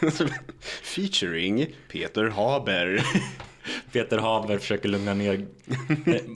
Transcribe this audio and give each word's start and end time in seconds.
Featuring 0.82 1.74
Peter 1.88 2.28
Haber. 2.28 3.06
Peter 3.92 4.18
Haber 4.18 4.58
försöker 4.58 4.88
lugna 4.88 5.14
ner, 5.14 5.46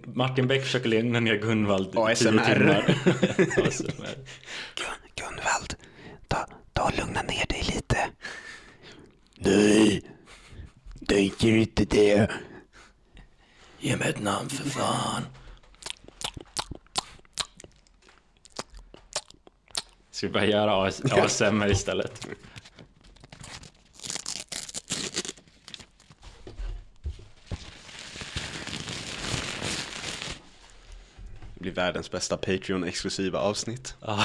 Martin 0.14 0.46
Beck 0.46 0.62
försöker 0.62 0.88
lugna 0.88 1.21
ner 1.21 1.36
Gunvald 1.36 1.99
ASMR. 1.99 2.94
ASMR. 3.67 4.17
Gun, 4.75 4.96
Gunvald, 5.15 5.75
ta, 6.28 6.46
ta 6.73 6.83
och 6.83 6.99
lugna 6.99 7.23
ner 7.23 7.46
dig 7.49 7.62
lite. 7.75 7.99
Nej, 9.35 10.03
tänker 11.09 11.49
inte 11.49 11.85
det. 11.85 12.31
Ge 13.79 13.97
mig 13.97 14.09
ett 14.09 14.23
namn 14.23 14.49
för 14.49 14.71
fan. 14.71 15.23
Ska 20.11 20.27
vi 20.27 20.33
börja 20.33 20.47
göra 20.47 20.87
AS 20.87 21.03
ASMR 21.05 21.71
istället? 21.71 22.27
Blir 31.61 31.73
världens 31.73 32.10
bästa 32.10 32.37
Patreon-exklusiva 32.37 33.38
avsnitt. 33.38 33.95
Ja. 34.01 34.24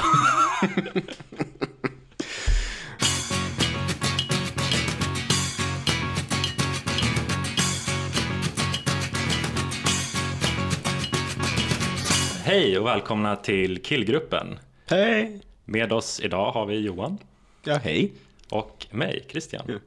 Hej 12.44 12.78
och 12.78 12.86
välkomna 12.86 13.36
till 13.36 13.82
Killgruppen. 13.82 14.58
Hej! 14.86 15.40
Med 15.64 15.92
oss 15.92 16.20
idag 16.20 16.52
har 16.52 16.66
vi 16.66 16.78
Johan 16.78 17.18
Ja, 17.64 17.74
hej. 17.76 18.12
och 18.50 18.86
mig, 18.90 19.24
Christian. 19.30 19.80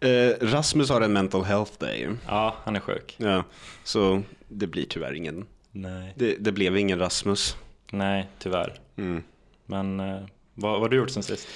Eh, 0.00 0.30
Rasmus 0.40 0.90
har 0.90 1.00
en 1.00 1.12
mental 1.12 1.44
health 1.44 1.72
day. 1.78 2.08
Ja, 2.26 2.54
han 2.64 2.76
är 2.76 2.80
sjuk. 2.80 3.14
Ja, 3.18 3.44
så 3.84 4.22
det 4.48 4.66
blir 4.66 4.84
tyvärr 4.88 5.12
ingen. 5.14 5.46
Nej, 5.72 6.12
Det, 6.16 6.36
det 6.40 6.52
blev 6.52 6.76
ingen 6.76 6.98
Rasmus. 6.98 7.56
nej 7.92 8.28
tyvärr. 8.38 8.80
Mm. 8.96 9.22
Men 9.66 10.00
eh, 10.00 10.20
vad, 10.54 10.72
vad 10.72 10.80
har 10.80 10.88
du 10.88 10.96
gjort 10.96 11.10
sen 11.10 11.22
sist? 11.22 11.48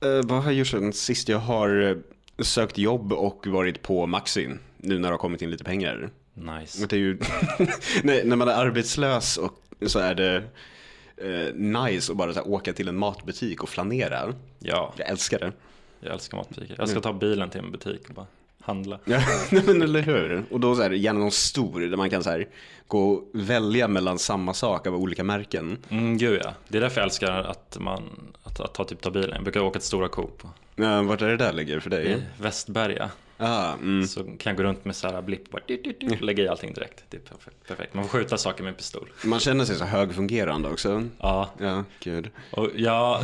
Eh, 0.00 0.20
vad 0.24 0.42
har 0.42 0.44
jag 0.44 0.54
gjort 0.54 0.66
sen 0.66 0.92
sist? 0.92 1.28
Jag 1.28 1.38
har 1.38 1.82
eh, 1.90 1.96
sökt 2.44 2.78
jobb 2.78 3.12
och 3.12 3.46
varit 3.46 3.82
på 3.82 4.06
Maxi. 4.06 4.48
Nu 4.76 4.98
när 4.98 5.08
det 5.08 5.14
har 5.14 5.18
kommit 5.18 5.42
in 5.42 5.50
lite 5.50 5.64
pengar. 5.64 6.10
Nice. 6.34 6.86
Det 6.86 6.96
är 6.96 7.00
ju... 7.00 7.18
Nej, 8.02 8.22
när 8.24 8.36
man 8.36 8.48
är 8.48 8.52
arbetslös 8.52 9.36
och 9.36 9.62
så 9.86 9.98
är 9.98 10.14
det 10.14 10.36
eh, 11.16 11.54
nice 11.54 12.12
att 12.12 12.18
bara 12.18 12.32
här, 12.32 12.48
åka 12.48 12.72
till 12.72 12.88
en 12.88 12.98
matbutik 12.98 13.62
och 13.62 13.68
flanera. 13.68 14.34
Ja, 14.58 14.94
Jag 14.96 15.08
älskar 15.08 15.38
det. 15.38 15.52
jag 16.00 16.12
älskar 16.12 16.36
matbutiker. 16.38 16.74
Jag 16.78 16.88
ska 16.88 17.00
ta 17.00 17.12
bilen 17.12 17.50
till 17.50 17.60
en 17.60 17.70
butik 17.72 18.08
och 18.08 18.14
bara 18.14 18.26
handla. 18.64 18.98
Ja, 19.04 19.20
men 19.50 19.82
eller 19.82 20.02
hur? 20.02 20.44
Och 20.50 20.60
då 20.60 20.74
så 20.74 20.82
här, 20.82 20.90
gärna 20.90 21.18
någon 21.18 21.30
stor 21.30 21.80
där 21.80 21.96
man 21.96 22.10
kan 22.10 22.22
så 22.22 22.30
här, 22.30 22.48
gå 22.86 23.12
och 23.12 23.30
välja 23.32 23.88
mellan 23.88 24.18
samma 24.18 24.54
sak 24.54 24.86
av 24.86 24.94
olika 24.96 25.24
märken. 25.24 25.78
Mm, 25.88 26.18
gud 26.18 26.40
ja. 26.44 26.54
Det 26.68 26.78
är 26.78 26.82
därför 26.82 27.00
jag 27.00 27.04
älskar 27.04 27.32
att, 27.32 27.76
man, 27.80 28.02
att, 28.42 28.60
att 28.60 28.74
ta, 28.74 28.84
typ, 28.84 29.00
ta 29.00 29.10
bilen. 29.10 29.30
Jag 29.34 29.42
brukar 29.42 29.60
åka 29.60 29.78
till 29.78 29.88
Stora 29.88 30.08
Coop. 30.08 30.42
Ja, 30.76 31.02
vart 31.02 31.22
är 31.22 31.28
det 31.28 31.36
där 31.36 31.52
ligger 31.52 31.80
för 31.80 31.90
dig? 31.90 32.12
I 32.12 32.42
Västberga. 32.42 33.10
Ah, 33.36 33.72
mm. 33.72 34.06
Så 34.06 34.24
kan 34.24 34.36
jag 34.50 34.56
gå 34.56 34.62
runt 34.62 34.84
med 34.84 34.96
så 34.96 35.08
här 35.08 35.22
blipp 35.22 35.54
och 35.54 35.60
bara 35.68 36.16
lägga 36.20 36.44
i 36.44 36.48
allting 36.48 36.74
direkt. 36.74 37.04
Det 37.10 37.16
är 37.16 37.20
perfekt. 37.20 37.68
perfekt. 37.68 37.94
Man 37.94 38.04
får 38.04 38.18
skjuta 38.18 38.38
saker 38.38 38.64
med 38.64 38.76
pistol. 38.76 39.08
Man 39.24 39.40
känner 39.40 39.64
sig 39.64 39.76
så 39.76 39.84
högfungerande 39.84 40.68
också. 40.68 41.08
Ja, 41.18 41.50
Ja, 41.58 41.84
gud. 42.00 42.30
och 42.50 42.68
jag... 42.76 43.20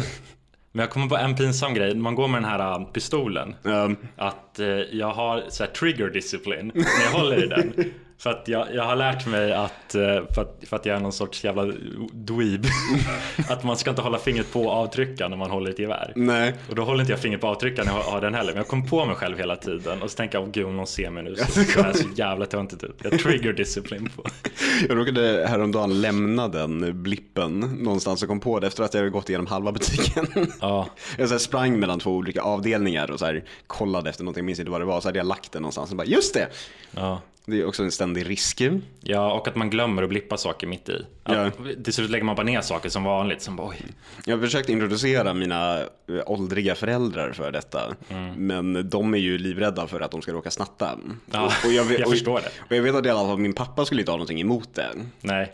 Men 0.79 0.83
jag 0.83 0.91
kommer 0.91 1.09
på 1.09 1.17
en 1.17 1.35
pinsam 1.37 1.75
grej. 1.75 1.95
Man 1.95 2.15
går 2.15 2.29
med 2.29 2.43
den 2.43 2.51
här 2.51 2.81
äh, 2.81 2.85
pistolen. 2.85 3.55
Um, 3.63 3.97
Att 4.17 4.59
eh, 4.59 4.67
jag 4.69 5.13
har 5.13 5.45
så 5.49 5.65
här 5.65 5.71
trigger 5.71 6.11
discipline 6.11 6.73
när 6.75 7.05
jag 7.05 7.19
håller 7.19 7.45
i 7.45 7.47
den. 7.47 7.73
För 8.21 8.31
att 8.31 8.49
jag, 8.49 8.75
jag 8.75 8.85
har 8.85 8.97
lärt 8.97 9.27
mig 9.27 9.53
att, 9.53 9.95
eh, 9.95 10.01
för 10.35 10.43
att, 10.43 10.63
för 10.67 10.77
att 10.77 10.87
jag 10.87 10.97
är 10.97 11.01
någon 11.01 11.13
sorts 11.13 11.45
jävla 11.45 11.65
dweeb, 12.13 12.67
att 13.49 13.65
man 13.65 13.77
ska 13.77 13.91
inte 13.91 14.03
hålla 14.03 14.19
fingret 14.19 14.53
på 14.53 14.71
avtryckaren 14.71 15.31
när 15.31 15.39
man 15.39 15.51
håller 15.51 15.71
ett 15.71 15.79
gevär. 15.79 16.13
nej. 16.17 16.55
Och 16.69 16.75
då 16.75 16.85
håller 16.85 17.01
inte 17.01 17.13
jag 17.13 17.21
fingret 17.21 17.41
på 17.41 17.47
avtryckaren 17.47 17.89
när 17.89 17.95
jag 17.95 18.03
har 18.03 18.21
den 18.21 18.35
heller. 18.35 18.53
Men 18.53 18.57
jag 18.57 18.69
kommer 18.69 18.87
på 18.87 19.05
mig 19.05 19.15
själv 19.15 19.39
hela 19.39 19.57
tiden 19.57 20.03
och 20.03 20.11
så 20.11 20.17
tänker 20.17 20.39
jag, 20.39 20.45
åh 20.45 20.51
gud 20.53 20.67
om 20.67 20.77
någon 20.77 20.87
ser 20.87 21.11
mig 21.11 21.23
nu 21.23 21.37
så 21.37 21.45
ser 21.45 21.83
jag 21.83 21.97
så 21.97 22.09
jävla 22.15 22.47
töntigt 22.47 22.85
ut. 22.85 22.97
Jag 23.03 23.19
trigger 23.19 23.53
discipline 23.53 24.11
på. 24.17 24.25
Jag 24.89 24.99
råkade 24.99 25.47
häromdagen 25.49 26.01
lämna 26.01 26.49
den 26.49 27.03
blippen 27.03 27.61
någonstans 27.61 28.23
och 28.23 28.29
kom 28.29 28.41
på 28.41 28.61
det 28.61 28.67
efter 28.67 28.83
att 28.85 28.95
jag 28.95 29.01
hade 29.01 29.11
gått 29.11 29.29
igenom 29.29 29.47
halva 29.47 29.73
butiken. 29.73 30.27
Ja, 30.61 30.89
Jag 31.19 31.29
så 31.29 31.35
här 31.35 31.39
sprang 31.39 31.81
mellan 31.81 32.01
två 32.01 32.11
olika 32.11 32.43
avdelningar 32.43 33.11
och 33.11 33.19
så 33.19 33.25
här 33.25 33.45
kollade 33.67 34.11
efter 34.11 34.25
någonting, 34.25 34.41
jag 34.41 34.47
minns 34.47 34.59
inte 34.59 34.71
vad 34.71 34.81
det 34.81 34.85
var, 34.85 35.01
så 35.01 35.09
hade 35.09 35.19
jag 35.19 35.27
lagt 35.27 35.53
den 35.53 35.63
någonstans 35.63 35.91
och 35.91 35.97
bara 35.97 36.07
just 36.07 36.35
det! 36.35 36.49
ja. 36.91 37.21
Det 37.51 37.61
är 37.61 37.67
också 37.67 37.83
en 37.83 37.93
ständig 38.09 38.31
risk. 38.31 38.63
Ja, 39.01 39.33
och 39.33 39.49
att 39.49 39.57
man 39.57 39.71
glömmer 39.71 40.03
att 40.03 40.09
blippa 40.09 40.37
saker 40.37 40.67
mitt 40.67 40.89
i. 40.89 41.07
Att, 41.23 41.85
Till 41.85 41.93
slut 41.93 42.11
lägger 42.11 42.25
man 42.25 42.37
bara 42.37 42.43
ner 42.43 42.61
saker 42.61 42.89
som 42.89 43.05
vanligt. 43.05 43.43
Som 43.43 43.57
bara, 43.57 43.69
oj. 43.69 43.83
Jag 44.25 44.37
har 44.37 44.43
försökt 44.43 44.69
introducera 44.69 45.35
mina 45.35 45.81
eh, 45.81 45.87
åldriga 46.27 46.75
föräldrar 46.75 47.33
för 47.33 47.53
detta. 47.53 47.95
Men 48.37 48.91
de 48.91 49.15
är 49.15 49.19
ju 49.19 49.39
livrädda 49.39 49.87
för 49.87 50.01
att 50.01 50.11
de 50.11 50.23
ska 50.23 50.33
råka 50.33 50.51
snatta. 50.51 50.93
Mm. 50.93 51.21
Ja, 51.33 51.53
och, 51.65 51.73
jag, 51.73 51.85
vet- 51.85 51.99
jag 51.99 52.07
och, 52.09 52.13
förstår 52.13 52.41
det. 52.41 52.51
Och 52.69 52.77
jag 52.77 52.83
vet 52.83 52.95
att 52.95 53.07
i 53.07 53.11
alla 53.11 53.29
fall 53.29 53.39
min 53.39 53.53
pappa 53.53 53.85
skulle 53.85 54.01
inte 54.01 54.13
ha 54.13 54.17
någonting 54.17 54.41
emot 54.41 54.75
det. 54.75 54.89
Nej. 55.21 55.53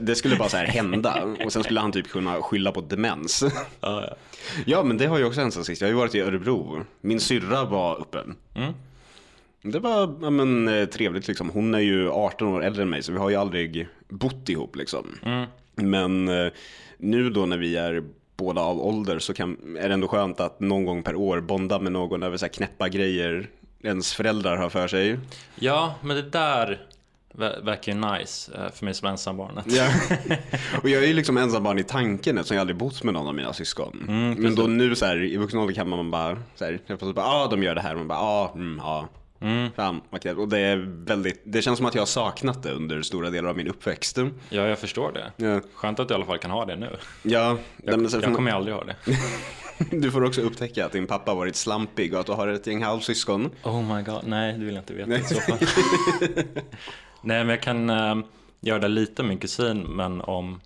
Det 0.00 0.14
skulle 0.14 0.36
bara 0.36 0.48
så 0.48 0.56
här 0.56 0.66
hända. 0.66 1.22
Och 1.44 1.52
sen 1.52 1.64
skulle 1.64 1.80
han 1.80 1.92
typ 1.92 2.08
kunna 2.08 2.42
skylla 2.42 2.72
på 2.72 2.80
demens. 2.80 3.44
Ja, 3.80 4.02
ja. 4.08 4.16
Ja, 4.66 4.82
men 4.82 4.98
det 4.98 5.06
har 5.06 5.18
ju 5.18 5.24
också 5.24 5.40
hänt 5.40 5.54
sen 5.54 5.64
sist. 5.64 5.80
Jag 5.80 5.88
har 5.88 5.92
ju 5.92 5.96
varit 5.98 6.14
i 6.14 6.20
Örebro. 6.20 6.84
Min 7.00 7.20
syrra 7.20 7.64
var 7.64 8.00
uppe. 8.00 8.18
Mm. 8.54 8.72
Det 9.66 9.78
var 9.78 10.16
ja, 10.22 10.30
men, 10.30 10.68
eh, 10.68 10.84
trevligt 10.84 11.28
liksom. 11.28 11.50
Hon 11.50 11.74
är 11.74 11.78
ju 11.78 12.10
18 12.10 12.48
år 12.48 12.64
äldre 12.64 12.82
än 12.82 12.90
mig 12.90 13.02
så 13.02 13.12
vi 13.12 13.18
har 13.18 13.30
ju 13.30 13.36
aldrig 13.36 13.88
bott 14.08 14.48
ihop 14.48 14.76
liksom. 14.76 15.18
Mm. 15.22 15.46
Men 15.74 16.28
eh, 16.28 16.52
nu 16.98 17.30
då 17.30 17.46
när 17.46 17.58
vi 17.58 17.76
är 17.76 18.02
båda 18.36 18.60
av 18.60 18.80
ålder 18.86 19.18
så 19.18 19.34
kan, 19.34 19.76
är 19.80 19.88
det 19.88 19.94
ändå 19.94 20.08
skönt 20.08 20.40
att 20.40 20.60
någon 20.60 20.84
gång 20.84 21.02
per 21.02 21.14
år 21.14 21.40
bonda 21.40 21.78
med 21.78 21.92
någon 21.92 22.22
över 22.22 22.36
så 22.36 22.44
här 22.44 22.52
knäppa 22.52 22.88
grejer 22.88 23.48
ens 23.82 24.14
föräldrar 24.14 24.56
har 24.56 24.70
för 24.70 24.88
sig. 24.88 25.18
Ja, 25.54 25.94
men 26.02 26.16
det 26.16 26.22
där 26.30 26.86
ver- 27.34 27.64
verkar 27.64 27.92
ju 27.92 27.98
nice 27.98 28.52
eh, 28.54 28.72
för 28.72 28.84
mig 28.84 28.94
som 28.94 29.08
ensambarnet. 29.08 29.64
Ja. 29.68 29.88
Och 30.82 30.88
jag 30.88 31.02
är 31.02 31.06
ju 31.06 31.14
liksom 31.14 31.36
ensam 31.36 31.62
barn 31.62 31.78
i 31.78 31.84
tanken 31.84 32.38
eftersom 32.38 32.54
jag 32.54 32.60
aldrig 32.60 32.76
bott 32.76 33.02
med 33.02 33.14
någon 33.14 33.26
av 33.26 33.34
mina 33.34 33.52
syskon. 33.52 34.04
Mm, 34.08 34.34
Men 34.34 34.54
då 34.54 34.62
nu 34.62 34.96
så 34.96 35.06
här, 35.06 35.22
i 35.22 35.36
vuxen 35.36 35.60
ålder 35.60 35.74
kan 35.74 35.88
man 35.88 36.10
bara, 36.10 36.36
så 36.54 36.64
här, 36.64 36.72
helt 36.72 36.86
plötsligt 36.86 37.14
bara, 37.14 37.26
ja 37.26 37.44
ah, 37.44 37.46
de 37.46 37.62
gör 37.62 37.74
det 37.74 37.80
här. 37.80 37.92
Och 37.92 37.98
man 37.98 38.08
bara, 38.08 38.18
ja, 38.18 38.52
ah, 38.52 38.52
mm, 38.54 38.80
ja. 38.82 39.08
Mm. 39.44 39.70
Fan. 39.76 40.00
Och 40.36 40.48
det 40.48 40.58
är 40.58 40.76
väldigt, 41.06 41.42
det 41.44 41.62
känns 41.62 41.76
som 41.76 41.86
att 41.86 41.94
jag 41.94 42.02
har 42.02 42.06
saknat 42.06 42.62
det 42.62 42.72
under 42.72 43.02
stora 43.02 43.30
delar 43.30 43.48
av 43.48 43.56
min 43.56 43.68
uppväxt. 43.68 44.18
Ja, 44.48 44.62
jag 44.66 44.78
förstår 44.78 45.12
det. 45.12 45.44
Ja, 45.46 45.60
Skönt 45.74 46.00
att 46.00 46.08
du 46.08 46.14
i 46.14 46.16
alla 46.16 46.24
fall 46.24 46.38
kan 46.38 46.50
ha 46.50 46.64
det 46.64 46.76
nu. 46.76 46.96
ja 47.22 47.58
Jag, 47.76 48.00
men 48.00 48.10
jag 48.22 48.34
kommer 48.34 48.52
aldrig 48.52 48.74
ha 48.76 48.84
det. 48.84 48.96
du 49.96 50.10
får 50.10 50.24
också 50.24 50.40
upptäcka 50.40 50.86
att 50.86 50.92
din 50.92 51.06
pappa 51.06 51.34
varit 51.34 51.56
slampig 51.56 52.14
och 52.14 52.20
att 52.20 52.26
du 52.26 52.32
har 52.32 52.48
ett 52.48 52.66
gäng 52.66 52.82
halvsyskon. 52.82 53.50
Oh 53.62 53.96
my 53.96 54.02
god, 54.02 54.20
nej 54.26 54.52
det 54.52 54.64
vill 54.64 54.74
jag 54.74 54.82
inte 54.82 54.94
veta 54.94 55.16
i 55.16 55.22
så 55.22 55.40
fall. 55.40 55.58
nej 57.22 57.44
men 57.44 57.48
jag 57.48 57.62
kan 57.62 57.90
äh, 57.90 58.16
göra 58.60 58.78
det 58.78 58.88
lite 58.88 59.22
med 59.22 59.28
min 59.28 59.38
kusin 59.38 59.80
men 59.80 60.20
om 60.20 60.60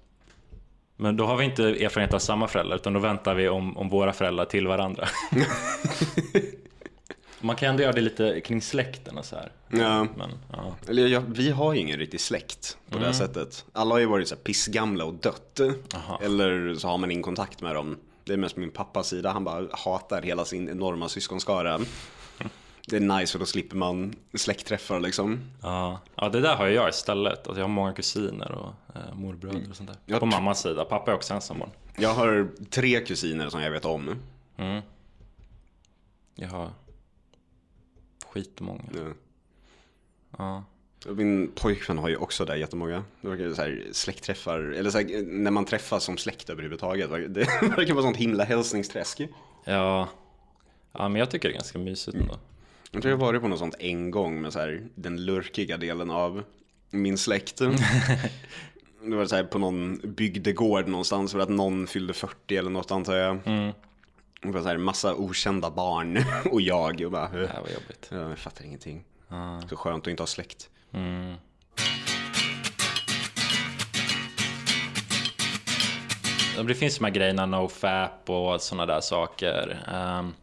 men 1.00 1.16
då 1.16 1.26
har 1.26 1.36
vi 1.36 1.44
inte 1.44 1.62
erfarenhet 1.64 2.14
av 2.14 2.18
samma 2.18 2.48
föräldrar 2.48 2.76
utan 2.76 2.92
då 2.92 3.00
väntar 3.00 3.34
vi 3.34 3.48
om, 3.48 3.76
om 3.76 3.88
våra 3.88 4.12
föräldrar 4.12 4.44
till 4.44 4.66
varandra. 4.66 5.08
Man 7.40 7.56
kan 7.56 7.68
ändå 7.68 7.82
göra 7.82 7.92
det 7.92 8.00
lite 8.00 8.40
kring 8.40 8.62
släkten 8.62 9.18
och 9.18 9.24
så 9.24 9.36
här. 9.36 9.52
Ja. 9.68 10.06
Men, 10.16 10.30
ja. 10.52 10.74
Eller 10.88 11.06
ja, 11.06 11.22
vi 11.28 11.50
har 11.50 11.72
ju 11.74 11.80
ingen 11.80 11.98
riktig 11.98 12.20
släkt 12.20 12.76
på 12.86 12.90
det 12.90 12.96
Mm. 12.96 13.06
här 13.06 13.12
sättet. 13.12 13.64
Alla 13.72 13.94
har 13.94 13.98
ju 13.98 14.06
varit 14.06 14.28
så 14.28 14.34
här 14.34 14.42
pissgamla 14.42 15.04
och 15.04 15.14
dött. 15.14 15.60
Aha. 15.94 16.20
Eller 16.22 16.74
så 16.74 16.88
har 16.88 16.98
man 16.98 17.10
ingen 17.10 17.22
kontakt 17.22 17.60
med 17.62 17.74
dem. 17.74 17.96
Det 18.24 18.32
är 18.32 18.36
mest 18.36 18.56
min 18.56 18.70
pappas 18.70 19.08
sida. 19.08 19.30
Han 19.32 19.44
bara 19.44 19.66
hatar 19.72 20.22
hela 20.22 20.44
sin 20.44 20.68
enorma 20.68 21.08
syskonskara. 21.08 21.80
Det 22.86 22.96
är 22.96 23.00
nice 23.00 23.32
för 23.32 23.38
då 23.38 23.46
slipper 23.46 23.76
man 23.76 24.14
släktträffar 24.34 25.00
liksom. 25.00 25.40
Ja. 25.62 26.00
ja, 26.14 26.28
det 26.28 26.40
där 26.40 26.56
har 26.56 26.66
jag 26.66 26.88
istället. 26.88 27.46
Alltså, 27.46 27.60
jag 27.60 27.64
har 27.64 27.68
många 27.68 27.92
kusiner 27.92 28.52
och 28.52 28.96
eh, 28.96 29.14
morbröder 29.14 29.70
och 29.70 29.76
sånt 29.76 29.88
där. 29.88 29.98
Jag 30.06 30.20
På 30.20 30.26
mammas 30.26 30.62
sida. 30.62 30.84
Pappa 30.84 31.10
är 31.10 31.14
också 31.14 31.34
ensambarn. 31.34 31.70
Jag 31.96 32.14
har 32.14 32.48
tre 32.70 33.00
kusiner 33.00 33.48
som 33.50 33.62
jag 33.62 33.70
vet 33.70 33.84
om. 33.84 34.14
Mm. 34.56 34.82
Jag 36.34 36.48
har 36.48 36.70
skitmånga. 38.30 38.82
Ja. 38.94 39.14
Ja. 40.38 40.64
Min 41.06 41.52
pojkvän 41.54 41.98
har 41.98 42.08
ju 42.08 42.16
också 42.16 42.44
där 42.44 42.56
jättemånga. 42.56 43.04
Det 43.20 43.28
verkar 43.28 43.54
så 43.54 43.62
här 43.62 43.86
släktträffar, 43.92 44.58
eller 44.58 44.90
så 44.90 44.98
här, 44.98 45.22
när 45.22 45.50
man 45.50 45.64
träffas 45.64 46.04
som 46.04 46.18
släkt 46.18 46.50
överhuvudtaget. 46.50 47.10
Det 47.10 47.40
verkar 47.76 47.94
vara 47.94 48.02
sånt 48.02 48.16
himla 48.16 48.44
hälsningsträsk. 48.44 49.20
Ja. 49.64 50.08
ja, 50.92 51.08
men 51.08 51.18
jag 51.18 51.30
tycker 51.30 51.48
det 51.48 51.52
är 51.52 51.56
ganska 51.58 51.78
mysigt 51.78 52.16
ändå. 52.16 52.38
Jag 52.90 53.02
tror 53.02 53.10
jag 53.10 53.18
varit 53.18 53.42
på 53.42 53.48
något 53.48 53.58
sånt 53.58 53.74
en 53.78 54.10
gång 54.10 54.40
med 54.40 54.52
så 54.52 54.58
här, 54.58 54.82
den 54.94 55.24
lurkiga 55.24 55.76
delen 55.76 56.10
av 56.10 56.42
min 56.90 57.18
släkt. 57.18 57.58
Det 59.02 59.16
var 59.16 59.26
så 59.26 59.36
här 59.36 59.44
på 59.44 59.58
någon 59.58 60.00
bygdegård 60.04 60.88
någonstans 60.88 61.32
för 61.32 61.38
att 61.38 61.48
någon 61.48 61.86
fyllde 61.86 62.12
40 62.12 62.56
eller 62.56 62.70
något 62.70 62.90
antar 62.90 63.14
jag. 63.14 63.38
Mm. 63.46 63.72
Och 64.44 64.52
bara 64.52 64.62
så 64.62 64.68
här, 64.68 64.76
massa 64.76 65.14
okända 65.14 65.70
barn 65.70 66.24
och 66.52 66.60
jag 66.60 67.00
och 67.04 67.10
bara, 67.10 67.28
Det 67.28 67.46
här 67.46 67.60
var 67.60 67.68
jobbigt. 67.68 68.08
ja, 68.10 68.16
jag 68.28 68.38
fattar 68.38 68.64
ingenting. 68.64 69.04
Ja. 69.28 69.62
Så 69.68 69.76
skönt 69.76 70.04
att 70.06 70.10
inte 70.10 70.22
ha 70.22 70.26
släkt. 70.26 70.70
Mm. 70.92 71.34
Det 76.66 76.74
finns 76.74 76.98
de 76.98 77.04
här 77.04 77.10
grejerna, 77.12 77.46
nofap 77.46 78.30
och 78.30 78.60
sådana 78.62 78.86
där 78.86 79.00
saker. 79.00 79.84
Ehm, 79.92 80.34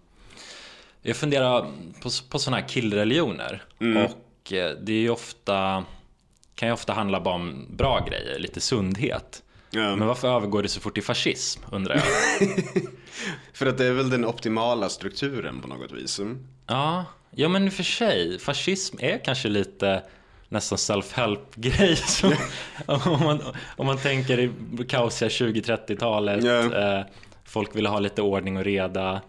jag 1.02 1.16
funderar 1.16 1.62
på, 2.02 2.10
på 2.30 2.40
sådana 2.40 2.62
här 2.62 2.68
killreligioner. 2.68 3.64
Och 4.06 4.54
eh, 4.54 4.72
det 4.82 4.94
är 4.94 5.10
ofta, 5.10 5.84
kan 6.56 6.70
ju 6.70 6.74
ofta 6.74 6.94
handla 6.94 7.22
bara 7.22 7.36
om 7.36 7.66
bra 7.70 8.06
grejer, 8.10 8.40
lite 8.40 8.62
sundhet. 8.62 9.44
Ja. 9.76 9.96
Men 9.96 10.08
varför 10.08 10.28
övergår 10.28 10.64
det 10.64 10.70
så 10.70 10.80
fort 10.80 10.98
i 10.98 11.02
fascism, 11.02 11.62
undrar 11.72 11.96
jag. 11.96 12.04
För 13.54 13.66
att 13.66 13.78
det 13.78 13.86
är 13.86 13.92
väl 13.92 14.10
den 14.10 14.26
optimala 14.26 14.90
strukturen 14.90 15.62
på 15.62 15.68
något 15.68 15.92
vis. 15.92 16.22
Ja, 16.68 17.06
ja 17.32 17.50
men 17.50 17.66
i 17.66 17.70
och 17.70 17.74
för 17.74 17.84
sig. 17.84 18.40
Fascism 18.40 18.98
är 19.00 19.18
kanske 19.26 19.48
lite 19.48 20.04
nästan 20.50 20.78
self-help-grej. 20.78 21.98
om, 22.86 23.20
man, 23.24 23.42
om 23.76 23.86
man 23.86 23.98
tänker 23.98 24.40
i 24.40 24.52
kaosiga 24.90 25.30
20-30-talet. 25.30 26.44
Ja. 26.44 26.82
Eh, 26.82 27.06
folk 27.44 27.76
ville 27.76 27.90
ha 27.90 28.00
lite 28.00 28.22
ordning 28.22 28.58
och 28.58 28.64
reda. 28.64 29.22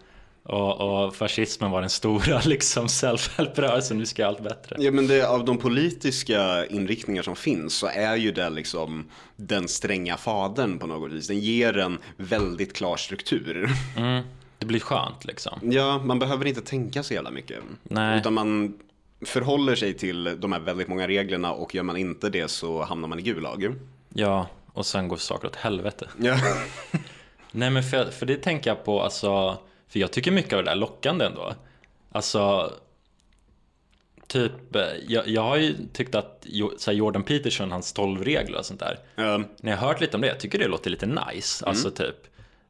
Och, 0.47 1.05
och 1.05 1.15
fascismen 1.15 1.71
var 1.71 1.81
den 1.81 1.89
stora 1.89 2.41
liksom 2.45 2.87
self-help-rörelsen. 2.87 3.97
Nu 3.97 4.05
ska 4.05 4.27
allt 4.27 4.43
bättre. 4.43 4.75
Ja 4.79 4.91
men 4.91 5.07
det, 5.07 5.27
av 5.27 5.45
de 5.45 5.57
politiska 5.57 6.65
inriktningar 6.65 7.23
som 7.23 7.35
finns 7.35 7.73
så 7.73 7.87
är 7.87 8.15
ju 8.15 8.31
det 8.31 8.49
liksom 8.49 9.09
den 9.35 9.67
stränga 9.67 10.17
fadern 10.17 10.79
på 10.79 10.87
något 10.87 11.11
vis. 11.11 11.27
Den 11.27 11.39
ger 11.39 11.77
en 11.77 11.97
väldigt 12.17 12.75
klar 12.75 12.97
struktur. 12.97 13.69
Mm, 13.97 14.23
det 14.57 14.65
blir 14.65 14.79
skönt 14.79 15.25
liksom. 15.25 15.59
Ja, 15.63 16.01
man 16.03 16.19
behöver 16.19 16.45
inte 16.45 16.61
tänka 16.61 17.03
så 17.03 17.13
jävla 17.13 17.31
mycket. 17.31 17.59
Nej. 17.83 18.19
Utan 18.19 18.33
man 18.33 18.73
förhåller 19.25 19.75
sig 19.75 19.93
till 19.93 20.23
de 20.39 20.51
här 20.51 20.59
väldigt 20.59 20.87
många 20.87 21.07
reglerna 21.07 21.51
och 21.51 21.75
gör 21.75 21.83
man 21.83 21.97
inte 21.97 22.29
det 22.29 22.47
så 22.47 22.83
hamnar 22.83 23.07
man 23.07 23.19
i 23.19 23.21
Gulag. 23.21 23.75
Ja, 24.13 24.47
och 24.73 24.85
sen 24.85 25.07
går 25.07 25.17
saker 25.17 25.47
åt 25.47 25.55
helvete. 25.55 26.07
Ja. 26.19 26.37
Nej 27.51 27.69
men 27.69 27.83
för, 27.83 28.11
för 28.11 28.25
det 28.25 28.35
tänker 28.35 28.69
jag 28.69 28.85
på, 28.85 29.01
alltså, 29.01 29.57
för 29.87 29.99
jag 29.99 30.11
tycker 30.11 30.31
mycket 30.31 30.53
av 30.53 30.59
det 30.59 30.69
där 30.69 30.71
är 30.71 30.79
lockande 30.79 31.25
ändå. 31.25 31.53
Alltså, 32.11 32.73
typ, 34.27 34.75
eh, 34.75 34.81
jag, 35.07 35.27
jag 35.27 35.41
har 35.41 35.57
ju 35.57 35.75
tyckt 35.93 36.15
att 36.15 36.47
så 36.77 36.91
Jordan 36.91 37.23
Peterson, 37.23 37.71
hans 37.71 37.93
12 37.93 38.23
regler 38.23 38.57
och 38.57 38.65
sånt 38.65 38.79
där. 38.79 38.99
Ja. 39.15 39.37
När 39.37 39.71
jag 39.71 39.77
har 39.77 39.87
hört 39.87 40.01
lite 40.01 40.17
om 40.17 40.21
det, 40.21 40.27
jag 40.27 40.39
tycker 40.39 40.59
det 40.59 40.67
låter 40.67 40.89
lite 40.89 41.05
nice. 41.05 41.65
Alltså 41.65 41.91
typ, 41.91 42.15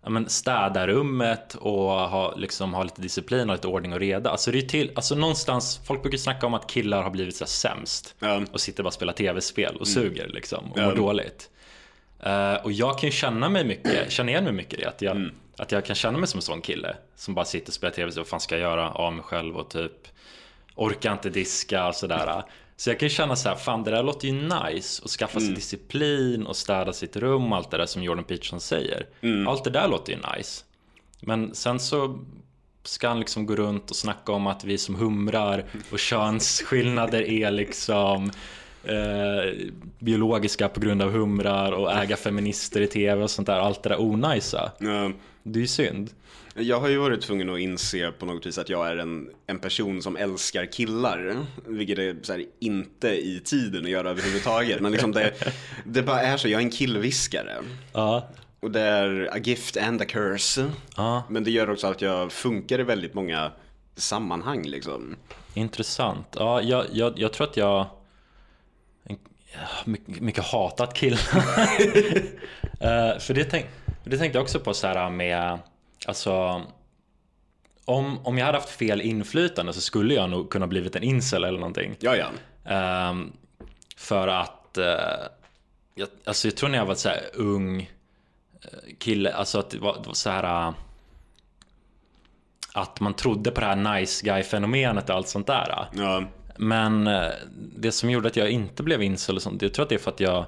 ja, 0.03 0.09
men 0.09 0.29
städa 0.29 0.87
rummet 0.87 1.55
och 1.55 1.89
ha, 1.89 2.35
liksom, 2.35 2.73
ha 2.73 2.83
lite 2.83 3.01
disciplin 3.01 3.49
och 3.49 3.55
lite 3.55 3.67
ordning 3.67 3.93
och 3.93 3.99
reda. 3.99 4.29
Alltså 4.29 4.51
det 4.51 4.57
är 4.57 4.61
till, 4.61 4.91
alltså 4.95 5.15
någonstans, 5.15 5.81
folk 5.85 6.01
brukar 6.01 6.17
snacka 6.17 6.45
om 6.45 6.53
att 6.53 6.67
killar 6.67 7.03
har 7.03 7.09
blivit 7.09 7.35
så 7.35 7.43
här 7.43 7.49
sämst. 7.49 8.15
Ja. 8.19 8.41
Och 8.51 8.61
sitter 8.61 8.83
bara 8.83 8.87
och 8.87 8.93
spelar 8.93 9.13
tv-spel 9.13 9.75
och 9.75 9.87
suger 9.87 10.27
liksom 10.27 10.71
och 10.71 10.77
mår 10.77 10.95
dåligt. 10.95 11.49
Eh, 12.19 12.53
och 12.53 12.71
jag 12.71 12.99
kan 12.99 13.07
ju 13.07 13.11
känna 13.11 13.49
mig 13.49 13.65
mycket, 13.65 14.11
känna 14.11 14.31
igen 14.31 14.43
mig 14.43 14.53
mycket 14.53 14.73
i 14.73 14.81
det. 14.81 14.89
Att 14.89 15.01
jag, 15.01 15.29
att 15.57 15.71
jag 15.71 15.85
kan 15.85 15.95
känna 15.95 16.17
mig 16.17 16.27
som 16.27 16.37
en 16.37 16.41
sån 16.41 16.61
kille. 16.61 16.95
Som 17.15 17.33
bara 17.33 17.45
sitter 17.45 17.67
och 17.67 17.73
spelar 17.73 17.93
tv, 17.93 18.11
så 18.11 18.19
vad 18.19 18.27
fan 18.27 18.39
ska 18.39 18.55
jag 18.55 18.61
göra 18.61 18.91
av 18.91 19.13
mig 19.13 19.23
själv 19.23 19.57
och 19.57 19.69
typ 19.69 20.07
orkar 20.75 21.13
inte 21.13 21.29
diska 21.29 21.87
och 21.87 21.95
sådär. 21.95 22.43
Så 22.75 22.89
jag 22.89 22.99
kan 22.99 23.05
ju 23.05 23.15
känna 23.15 23.35
så 23.35 23.49
här, 23.49 23.55
fan 23.55 23.83
det 23.83 23.91
där 23.91 24.03
låter 24.03 24.27
ju 24.27 24.33
nice. 24.33 25.03
Och 25.03 25.09
skaffa 25.09 25.39
sig 25.39 25.49
disciplin 25.49 26.45
och 26.45 26.55
städa 26.55 26.93
sitt 26.93 27.15
rum 27.15 27.51
och 27.51 27.57
allt 27.57 27.71
det 27.71 27.77
där 27.77 27.85
som 27.85 28.03
Jordan 28.03 28.23
Peterson 28.23 28.59
säger. 28.59 29.07
Allt 29.47 29.63
det 29.63 29.69
där 29.69 29.87
låter 29.87 30.13
ju 30.13 30.19
nice. 30.37 30.63
Men 31.19 31.55
sen 31.55 31.79
så 31.79 32.19
ska 32.83 33.07
han 33.07 33.19
liksom 33.19 33.45
gå 33.45 33.55
runt 33.55 33.89
och 33.89 33.95
snacka 33.95 34.31
om 34.31 34.47
att 34.47 34.63
vi 34.63 34.77
som 34.77 34.95
humrar 34.95 35.65
och 35.91 35.99
könsskillnader 35.99 37.21
är 37.21 37.51
liksom 37.51 38.31
eh, 38.87 39.53
biologiska 39.99 40.69
på 40.69 40.79
grund 40.79 41.01
av 41.01 41.11
humrar 41.11 41.71
och 41.71 41.91
äga 41.91 42.17
feminister 42.17 42.81
i 42.81 42.87
tv 42.87 43.23
och 43.23 43.29
sånt 43.29 43.45
där. 43.45 43.59
Allt 43.59 43.83
det 43.83 43.89
där 43.89 44.01
onajsa. 44.01 44.71
Ja. 44.79 45.11
Det 45.43 45.59
är 45.59 45.61
ju 45.61 45.67
synd. 45.67 46.09
Jag 46.59 46.79
har 46.79 46.87
ju 46.87 46.97
varit 46.97 47.21
tvungen 47.21 47.49
att 47.49 47.59
inse 47.59 48.11
på 48.11 48.25
något 48.25 48.45
vis 48.45 48.57
att 48.57 48.69
jag 48.69 48.87
är 48.87 48.97
en, 48.97 49.29
en 49.47 49.59
person 49.59 50.01
som 50.01 50.17
älskar 50.17 50.65
killar. 50.65 51.35
Vilket 51.65 51.99
är 51.99 52.31
här, 52.31 52.45
inte 52.59 53.07
i 53.07 53.41
tiden 53.45 53.83
att 53.83 53.89
göra 53.91 54.09
överhuvudtaget. 54.09 54.81
Men 54.81 54.91
liksom 54.91 55.11
det, 55.11 55.33
det 55.85 56.03
bara 56.03 56.21
är 56.21 56.37
så, 56.37 56.47
jag 56.47 56.61
är 56.61 56.65
en 56.65 56.71
killviskare. 56.71 57.55
Ja, 57.93 58.27
Och 58.59 58.71
det 58.71 58.81
är 58.81 59.29
a 59.31 59.37
gift 59.37 59.77
and 59.77 60.01
a 60.01 60.05
curse. 60.05 60.71
ja 60.95 61.23
Men 61.29 61.43
det 61.43 61.51
gör 61.51 61.69
också 61.69 61.87
att 61.87 62.01
jag 62.01 62.31
funkar 62.31 62.79
i 62.79 62.83
väldigt 62.83 63.13
många 63.13 63.51
sammanhang 63.95 64.63
liksom. 64.63 65.15
intressant. 65.53 66.27
Ja, 66.39 66.61
jag, 66.61 66.85
jag, 66.91 67.19
jag 67.19 67.33
tror 67.33 67.47
att 67.47 67.57
jag 67.57 67.85
mycket, 69.85 70.19
mycket 70.21 70.43
hatat 70.43 70.93
killar. 70.93 71.19
Eh, 72.79 73.19
för 73.19 73.33
det, 73.33 73.43
tänk, 73.43 73.65
det 74.03 74.17
tänkte 74.17 74.37
jag 74.37 74.43
också 74.43 74.59
på 74.59 74.73
så 74.73 74.87
här 74.87 75.09
med, 75.09 75.59
alltså 76.05 76.61
om, 77.85 78.19
om 78.25 78.37
jag 78.37 78.45
hade 78.45 78.57
haft 78.57 78.69
fel 78.69 79.01
inflytande 79.01 79.73
så 79.73 79.81
skulle 79.81 80.13
jag 80.13 80.29
nog 80.29 80.49
kunna 80.49 80.67
blivit 80.67 80.95
en 80.95 81.03
incel 81.03 81.43
eller 81.43 81.59
någonting. 81.59 81.95
Ja, 81.99 82.15
ja. 82.15 82.27
Ehm, 82.65 83.33
för 83.97 84.27
att, 84.27 84.77
eh, 84.77 84.85
jag, 85.95 86.07
alltså 86.25 86.47
jag 86.47 86.57
tror 86.57 86.69
när 86.69 86.77
jag 86.77 86.85
var 86.85 86.95
så 86.95 87.09
här 87.09 87.21
ung 87.33 87.81
eh, 88.61 88.95
kille, 88.99 89.33
alltså 89.33 89.59
att 89.59 89.69
det 89.69 89.79
var, 89.79 89.93
det 90.01 90.07
var 90.07 90.13
så 90.13 90.29
här 90.29 90.67
eh, 90.67 90.73
att 92.73 92.99
man 92.99 93.13
trodde 93.13 93.51
på 93.51 93.61
det 93.61 93.67
här 93.67 93.95
nice 93.99 94.25
guy 94.25 94.43
fenomenet 94.43 95.09
och 95.09 95.15
allt 95.15 95.27
sånt 95.27 95.47
där. 95.47 95.87
ja. 95.93 96.23
Men 96.57 97.07
eh, 97.07 97.29
det 97.75 97.91
som 97.91 98.09
gjorde 98.09 98.27
att 98.27 98.35
jag 98.35 98.49
inte 98.49 98.83
blev 98.83 99.03
incel 99.03 99.35
och 99.35 99.41
sånt, 99.41 99.61
jag 99.61 99.73
tror 99.73 99.83
att 99.83 99.89
det 99.89 99.95
är 99.95 99.99
för 99.99 100.11
att 100.11 100.19
jag 100.19 100.45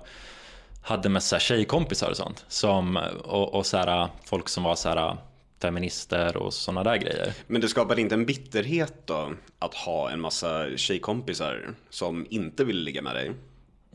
hade 0.81 1.09
med 1.09 1.23
så 1.23 1.35
här 1.35 1.39
tjejkompisar 1.39 2.09
och 2.09 2.17
sånt. 2.17 2.45
Som, 2.47 2.99
och, 3.23 3.53
och 3.53 3.65
så 3.65 3.77
här, 3.77 4.07
folk 4.25 4.49
som 4.49 4.63
var 4.63 4.75
så 4.75 4.89
här 4.89 5.17
feminister 5.61 6.37
och 6.37 6.53
sådana 6.53 6.83
där 6.83 6.97
grejer. 6.97 7.33
Men 7.47 7.61
det 7.61 7.67
skapade 7.67 8.01
inte 8.01 8.15
en 8.15 8.25
bitterhet 8.25 8.93
då 9.05 9.33
att 9.59 9.73
ha 9.73 10.09
en 10.09 10.21
massa 10.21 10.77
tjejkompisar 10.77 11.73
som 11.89 12.25
inte 12.29 12.63
vill 12.63 12.83
ligga 12.83 13.01
med 13.01 13.15
dig? 13.15 13.31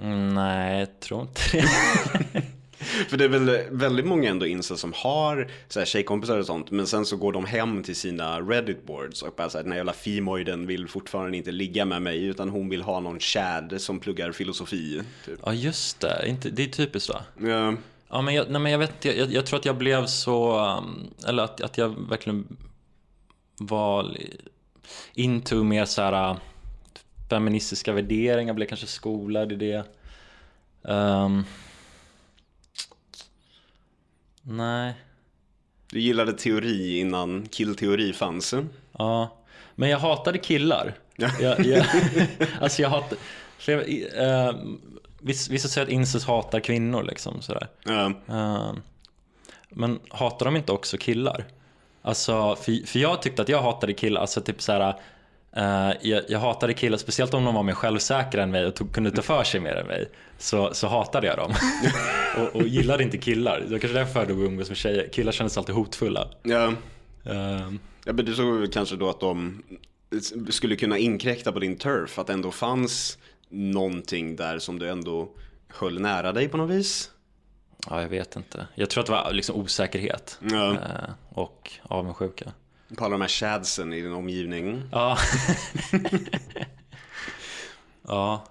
Mm, 0.00 0.34
nej, 0.34 0.78
jag 0.78 1.00
tror 1.00 1.20
inte 1.20 1.40
det. 1.52 2.42
För 3.08 3.16
det 3.16 3.24
är 3.24 3.28
väl 3.28 3.60
väldigt 3.70 4.06
många 4.06 4.30
ändå 4.30 4.46
inser 4.46 4.74
som 4.74 4.92
har 4.96 5.50
så 5.68 5.78
här, 5.78 5.86
tjejkompisar 5.86 6.38
och 6.38 6.46
sånt 6.46 6.70
men 6.70 6.86
sen 6.86 7.06
så 7.06 7.16
går 7.16 7.32
de 7.32 7.44
hem 7.44 7.82
till 7.82 7.96
sina 7.96 8.40
reddit 8.40 8.86
boards 8.86 9.22
och 9.22 9.34
bara 9.36 9.50
såhär 9.50 9.62
den 9.62 9.72
här 9.72 9.78
jävla 9.78 9.92
femoiden 9.92 10.66
vill 10.66 10.88
fortfarande 10.88 11.36
inte 11.36 11.52
ligga 11.52 11.84
med 11.84 12.02
mig 12.02 12.24
utan 12.24 12.48
hon 12.48 12.68
vill 12.68 12.82
ha 12.82 13.00
någon 13.00 13.20
chad 13.20 13.74
som 13.78 14.00
pluggar 14.00 14.32
filosofi. 14.32 15.02
Typ. 15.24 15.38
Ja, 15.46 15.54
just 15.54 16.00
det. 16.00 16.24
Inte, 16.26 16.50
det 16.50 16.64
är 16.64 16.68
typiskt 16.68 17.10
va? 17.10 17.20
Ja, 17.38 17.74
Ja, 18.08 18.22
men 18.22 18.34
jag, 18.34 18.50
nej, 18.50 18.60
men 18.60 18.72
jag 18.72 18.78
vet 18.78 19.04
jag, 19.04 19.32
jag 19.32 19.46
tror 19.46 19.58
att 19.58 19.64
jag 19.64 19.76
blev 19.76 20.06
så, 20.06 20.60
um, 20.78 21.10
eller 21.26 21.42
att, 21.42 21.60
att 21.60 21.78
jag 21.78 22.08
verkligen 22.08 22.56
var 23.58 24.16
into 25.14 25.62
mer 25.62 25.84
så 25.84 26.02
här 26.02 26.30
uh, 26.30 26.38
feministiska 27.30 27.92
värderingar, 27.92 28.54
blev 28.54 28.66
kanske 28.66 28.86
skolad 28.86 29.52
i 29.52 29.54
det. 29.54 29.84
Ehm, 30.88 31.44
nej, 34.44 34.94
du 35.90 36.00
gillade 36.00 36.32
teori 36.32 36.98
innan 36.98 37.46
killteori 37.50 38.12
fanns. 38.12 38.54
ja. 38.98 39.38
Men 39.74 39.88
jag 39.90 39.98
hatade 39.98 40.38
killar. 40.38 40.94
Ja. 41.16 41.28
Jag, 41.40 41.66
jag, 41.66 41.86
alltså 42.60 42.82
jag 42.82 42.88
hatade, 42.88 43.16
för 43.58 43.72
jag, 43.72 43.88
uh, 44.52 44.60
vissa, 45.20 45.52
vissa 45.52 45.68
säger 45.68 45.86
att 45.86 45.92
incels 45.92 46.24
hatar 46.24 46.60
kvinnor 46.60 47.02
liksom 47.02 47.42
sådär. 47.42 47.68
Ja, 47.84 48.12
Ehm, 48.28 48.82
Men 49.68 50.00
hatar 50.08 50.46
de 50.46 50.56
inte 50.56 50.72
också 50.72 50.96
killar? 50.96 51.44
Alltså, 52.02 52.56
för, 52.56 52.86
för 52.86 52.98
jag 52.98 53.22
tyckte 53.22 53.42
att 53.42 53.48
jag 53.48 53.62
hatade 53.62 53.92
killar, 53.92 54.20
alltså 54.20 54.40
typ 54.40 54.62
såhär 54.62 54.94
eh, 55.56 55.90
jag, 56.02 56.22
jag 56.28 56.38
hatade 56.38 56.74
killar, 56.74 56.98
speciellt 56.98 57.34
om 57.34 57.44
de 57.44 57.54
var 57.54 57.62
mer 57.62 57.72
självsäkra 57.74 58.42
än 58.42 58.50
mig 58.50 58.66
och 58.66 58.74
tog, 58.74 58.92
kunde 58.94 59.10
ta 59.10 59.22
för 59.22 59.44
sig 59.44 59.60
mer 59.60 59.74
än 59.76 59.86
mig. 59.86 60.08
Så, 60.38 60.74
så 60.74 60.86
hatade 60.86 61.26
jag 61.26 61.36
dem. 61.36 61.54
och, 62.38 62.56
och 62.56 62.68
gillade 62.68 63.02
inte 63.02 63.18
killar. 63.18 63.60
Det 63.60 63.72
var 63.72 63.78
kanske 63.78 63.98
därför 63.98 64.20
jag 64.20 64.30
att 64.32 64.38
umgås 64.38 64.68
med 64.68 64.76
tjejer. 64.76 65.08
Killar 65.12 65.32
kändes 65.32 65.58
alltid 65.58 65.74
hotfulla. 65.74 66.28
ja. 66.42 66.72
Ehm, 67.24 67.78
Ja, 68.06 68.12
men 68.12 68.24
du 68.24 68.34
såg 68.34 68.72
kanske 68.72 68.96
då 68.96 69.10
att 69.10 69.20
de 69.20 69.62
skulle 70.50 70.76
kunna 70.76 70.98
inkräkta 70.98 71.52
på 71.52 71.58
din 71.58 71.78
turf, 71.78 72.18
att 72.18 72.26
det 72.26 72.32
ändå 72.32 72.50
fanns 72.50 73.18
någonting 73.48 74.36
där 74.36 74.58
som 74.58 74.78
du 74.78 74.88
ändå 74.90 75.28
höll 75.68 76.00
nära 76.00 76.32
dig 76.32 76.48
på 76.48 76.56
något 76.56 76.70
vis. 76.70 77.10
ja, 77.90 78.02
jag 78.02 78.08
vet 78.08 78.36
inte. 78.36 78.66
Jag 78.74 78.90
tror 78.90 79.00
att 79.00 79.06
det 79.06 79.12
var 79.12 79.32
liksom 79.32 79.56
osäkerhet. 79.56 80.38
Ja. 80.50 80.70
eh, 80.72 80.78
och 81.28 81.70
avundsjuka. 81.82 82.52
På 82.96 83.04
alla 83.04 83.12
de 83.12 83.20
här 83.20 83.28
chadsen 83.28 83.92
i 83.92 84.00
din 84.00 84.12
omgivning. 84.12 84.82
Ja. 84.92 85.18
ja. 88.08 88.44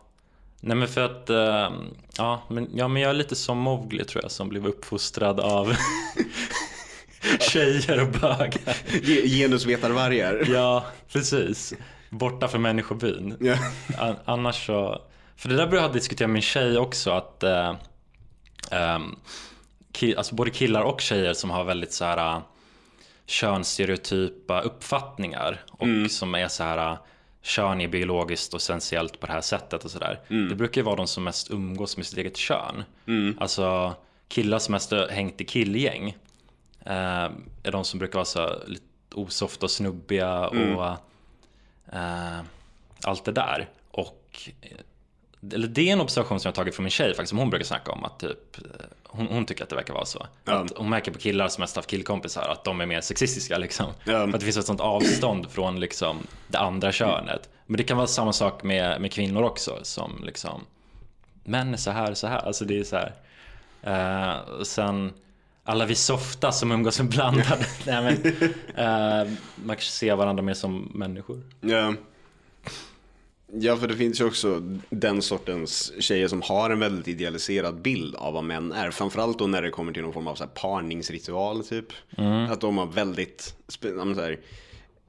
Nej 0.60 0.78
men 0.78 0.88
för 0.88 1.02
att, 1.02 1.30
ehm, 1.30 1.74
ja 2.18 2.42
men, 2.50 2.70
ja 2.74 2.88
men 2.88 3.02
jag 3.02 3.10
är 3.10 3.14
lite 3.14 3.36
som 3.36 3.58
Mowgli 3.58 4.06
tror 4.06 4.24
jag 4.24 4.32
som 4.32 4.50
blev 4.50 4.68
uppfostrad 4.68 5.40
av 5.40 5.74
tjejer 7.40 8.02
och 8.02 8.08
bögar. 8.08 8.78
Ge- 9.04 9.28
Genusvetarvargar. 9.28 10.46
Ja, 10.54 10.86
precis. 11.12 11.74
Borta 12.10 12.48
från 12.48 12.62
människobyn. 12.62 13.38
Ja. 13.40 13.58
An- 13.98 14.16
Annars 14.26 14.66
så, 14.66 15.02
för 15.36 15.50
det 15.50 15.56
där 15.56 15.68
började 15.68 15.88
jag 15.88 15.94
diskutera 15.94 16.28
med 16.28 16.34
min 16.34 16.42
tjej 16.42 16.78
också 16.78 17.12
att 17.12 17.44
eh, 17.44 17.74
ki- 19.94 20.18
alltså 20.18 20.36
både 20.36 20.52
killar 20.52 20.82
och 20.82 21.02
tjejer 21.02 21.34
som 21.34 21.50
har 21.50 21.64
väldigt 21.64 21.94
så 21.94 22.06
här 22.06 22.42
könsstereotypa 23.26 24.62
uppfattningar 24.62 25.62
och 25.72 25.88
som 26.10 26.36
är 26.36 26.48
så 26.48 26.64
här 26.64 26.92
eh, 26.92 26.98
kön 27.42 27.82
är 27.82 27.88
biologiskt 27.88 28.54
och 28.54 28.60
essentiellt 28.60 29.20
på 29.20 29.28
det 29.28 29.34
här 29.34 29.42
sättet 29.42 29.86
och 29.86 29.92
sådär. 29.92 30.20
Det 30.50 30.56
brukar 30.56 30.82
ju 30.82 30.86
vara 30.86 30.96
de 30.96 31.08
som 31.08 31.24
mest 31.24 31.52
umgås 31.52 31.98
med 31.98 32.06
sitt 32.06 32.18
eget 32.18 32.38
kön. 32.38 32.84
Alltså 33.40 33.96
killar 34.28 34.60
som 34.60 34.72
mest 34.72 34.94
hängt 35.10 35.42
i 35.42 35.46
killgäng 35.46 36.10
eh, 36.86 37.30
är 37.64 37.72
de 37.72 37.84
som 37.84 38.00
brukar 38.00 38.14
vara 38.14 38.26
så 38.26 38.56
lite 38.68 38.86
osofta 39.16 39.66
och 39.66 39.72
snubbiga 39.72 40.48
och 40.48 40.86
eh, 41.94 42.40
allt 43.04 43.26
det 43.26 43.32
där. 43.32 43.70
Och 43.92 44.50
eller 45.54 45.68
det 45.68 45.90
är 45.90 45.94
en 45.94 46.02
observation 46.02 46.40
som 46.40 46.48
jag 46.48 46.52
har 46.52 46.56
tagit 46.56 46.76
från 46.76 46.84
min 46.84 46.92
tjej 46.92 47.10
faktiskt, 47.10 47.30
som 47.30 47.38
hon 47.38 47.50
brukar 47.50 47.66
snacka 47.66 47.92
om 47.92 48.04
att 48.04 48.20
typ 48.20 48.58
eh, 48.58 48.64
hon, 49.04 49.28
hon 49.28 49.46
tycker 49.46 49.64
att 49.64 49.70
det 49.70 49.76
verkar 49.76 49.94
vara 49.94 50.06
så. 50.06 50.28
Ja. 50.46 50.54
Att 50.54 50.78
hon 50.78 50.90
märker 50.90 51.12
på 51.12 51.20
killar 51.20 51.48
som 51.48 51.62
mest 51.62 51.76
haft 51.76 51.90
killkompisar 51.90 52.42
att 52.42 52.64
de 52.64 52.82
är 52.82 52.86
mer 52.86 53.02
sexistiska 53.02 53.58
liksom. 53.58 53.86
Ja. 54.04 54.12
För 54.12 54.28
att 54.28 54.40
det 54.40 54.46
finns 54.46 54.58
ett 54.58 54.66
sånt 54.66 54.82
avstånd 54.82 55.52
från 55.52 55.80
liksom 55.80 56.18
det 56.48 56.58
andra 56.58 56.92
könet. 56.92 57.50
Men 57.66 57.78
det 57.78 57.84
kan 57.84 57.98
vara 57.98 58.08
samma 58.08 58.34
sak 58.34 58.64
med, 58.64 59.02
med 59.02 59.12
kvinnor 59.12 59.44
också 59.44 59.80
som 59.84 60.22
liksom 60.24 60.62
män 61.44 61.74
är 61.74 61.78
så 61.78 61.92
här, 61.92 62.14
så 62.14 62.28
här. 62.28 62.38
Alltså 62.38 62.66
det 62.66 62.80
är 62.80 62.84
så 62.84 62.96
här. 62.96 63.14
Eh, 63.84 64.40
och 64.40 64.68
sen 64.68 65.14
alla 65.64 65.86
vi 65.86 65.96
softa 65.96 66.52
som 66.52 66.72
umgås 66.72 67.00
med 67.00 67.10
blandade. 67.10 67.66
Nej, 67.86 68.04
men, 68.04 68.14
eh, 68.76 69.32
man 69.56 69.76
kanske 69.76 69.92
ser 69.92 70.16
varandra 70.16 70.44
mer 70.44 70.54
som 70.54 70.92
människor. 70.94 71.42
Ja. 71.62 71.94
Ja, 73.60 73.78
för 73.78 73.88
det 73.88 73.96
finns 73.96 74.22
ju 74.22 74.26
också 74.26 74.62
den 74.90 75.22
sortens 75.22 75.94
tjejer 76.00 76.28
som 76.28 76.42
har 76.42 76.70
en 76.70 76.80
väldigt 76.80 77.08
idealiserad 77.08 77.82
bild 77.82 78.16
av 78.16 78.34
vad 78.34 78.44
män 78.44 78.72
är. 78.72 78.92
Framförallt 78.92 79.40
då 79.40 79.48
när 79.48 79.62
det 79.62 79.70
kommer 79.70 79.94
till 79.94 80.02
någon 80.02 80.14
form 80.14 80.28
av 80.28 80.36
så 80.36 80.48
parningsritual 80.48 81.66
typ. 81.66 81.86
Att 82.50 82.62
de 82.62 82.78
har 82.78 82.86
väldigt, 82.86 83.56
här, 83.84 84.40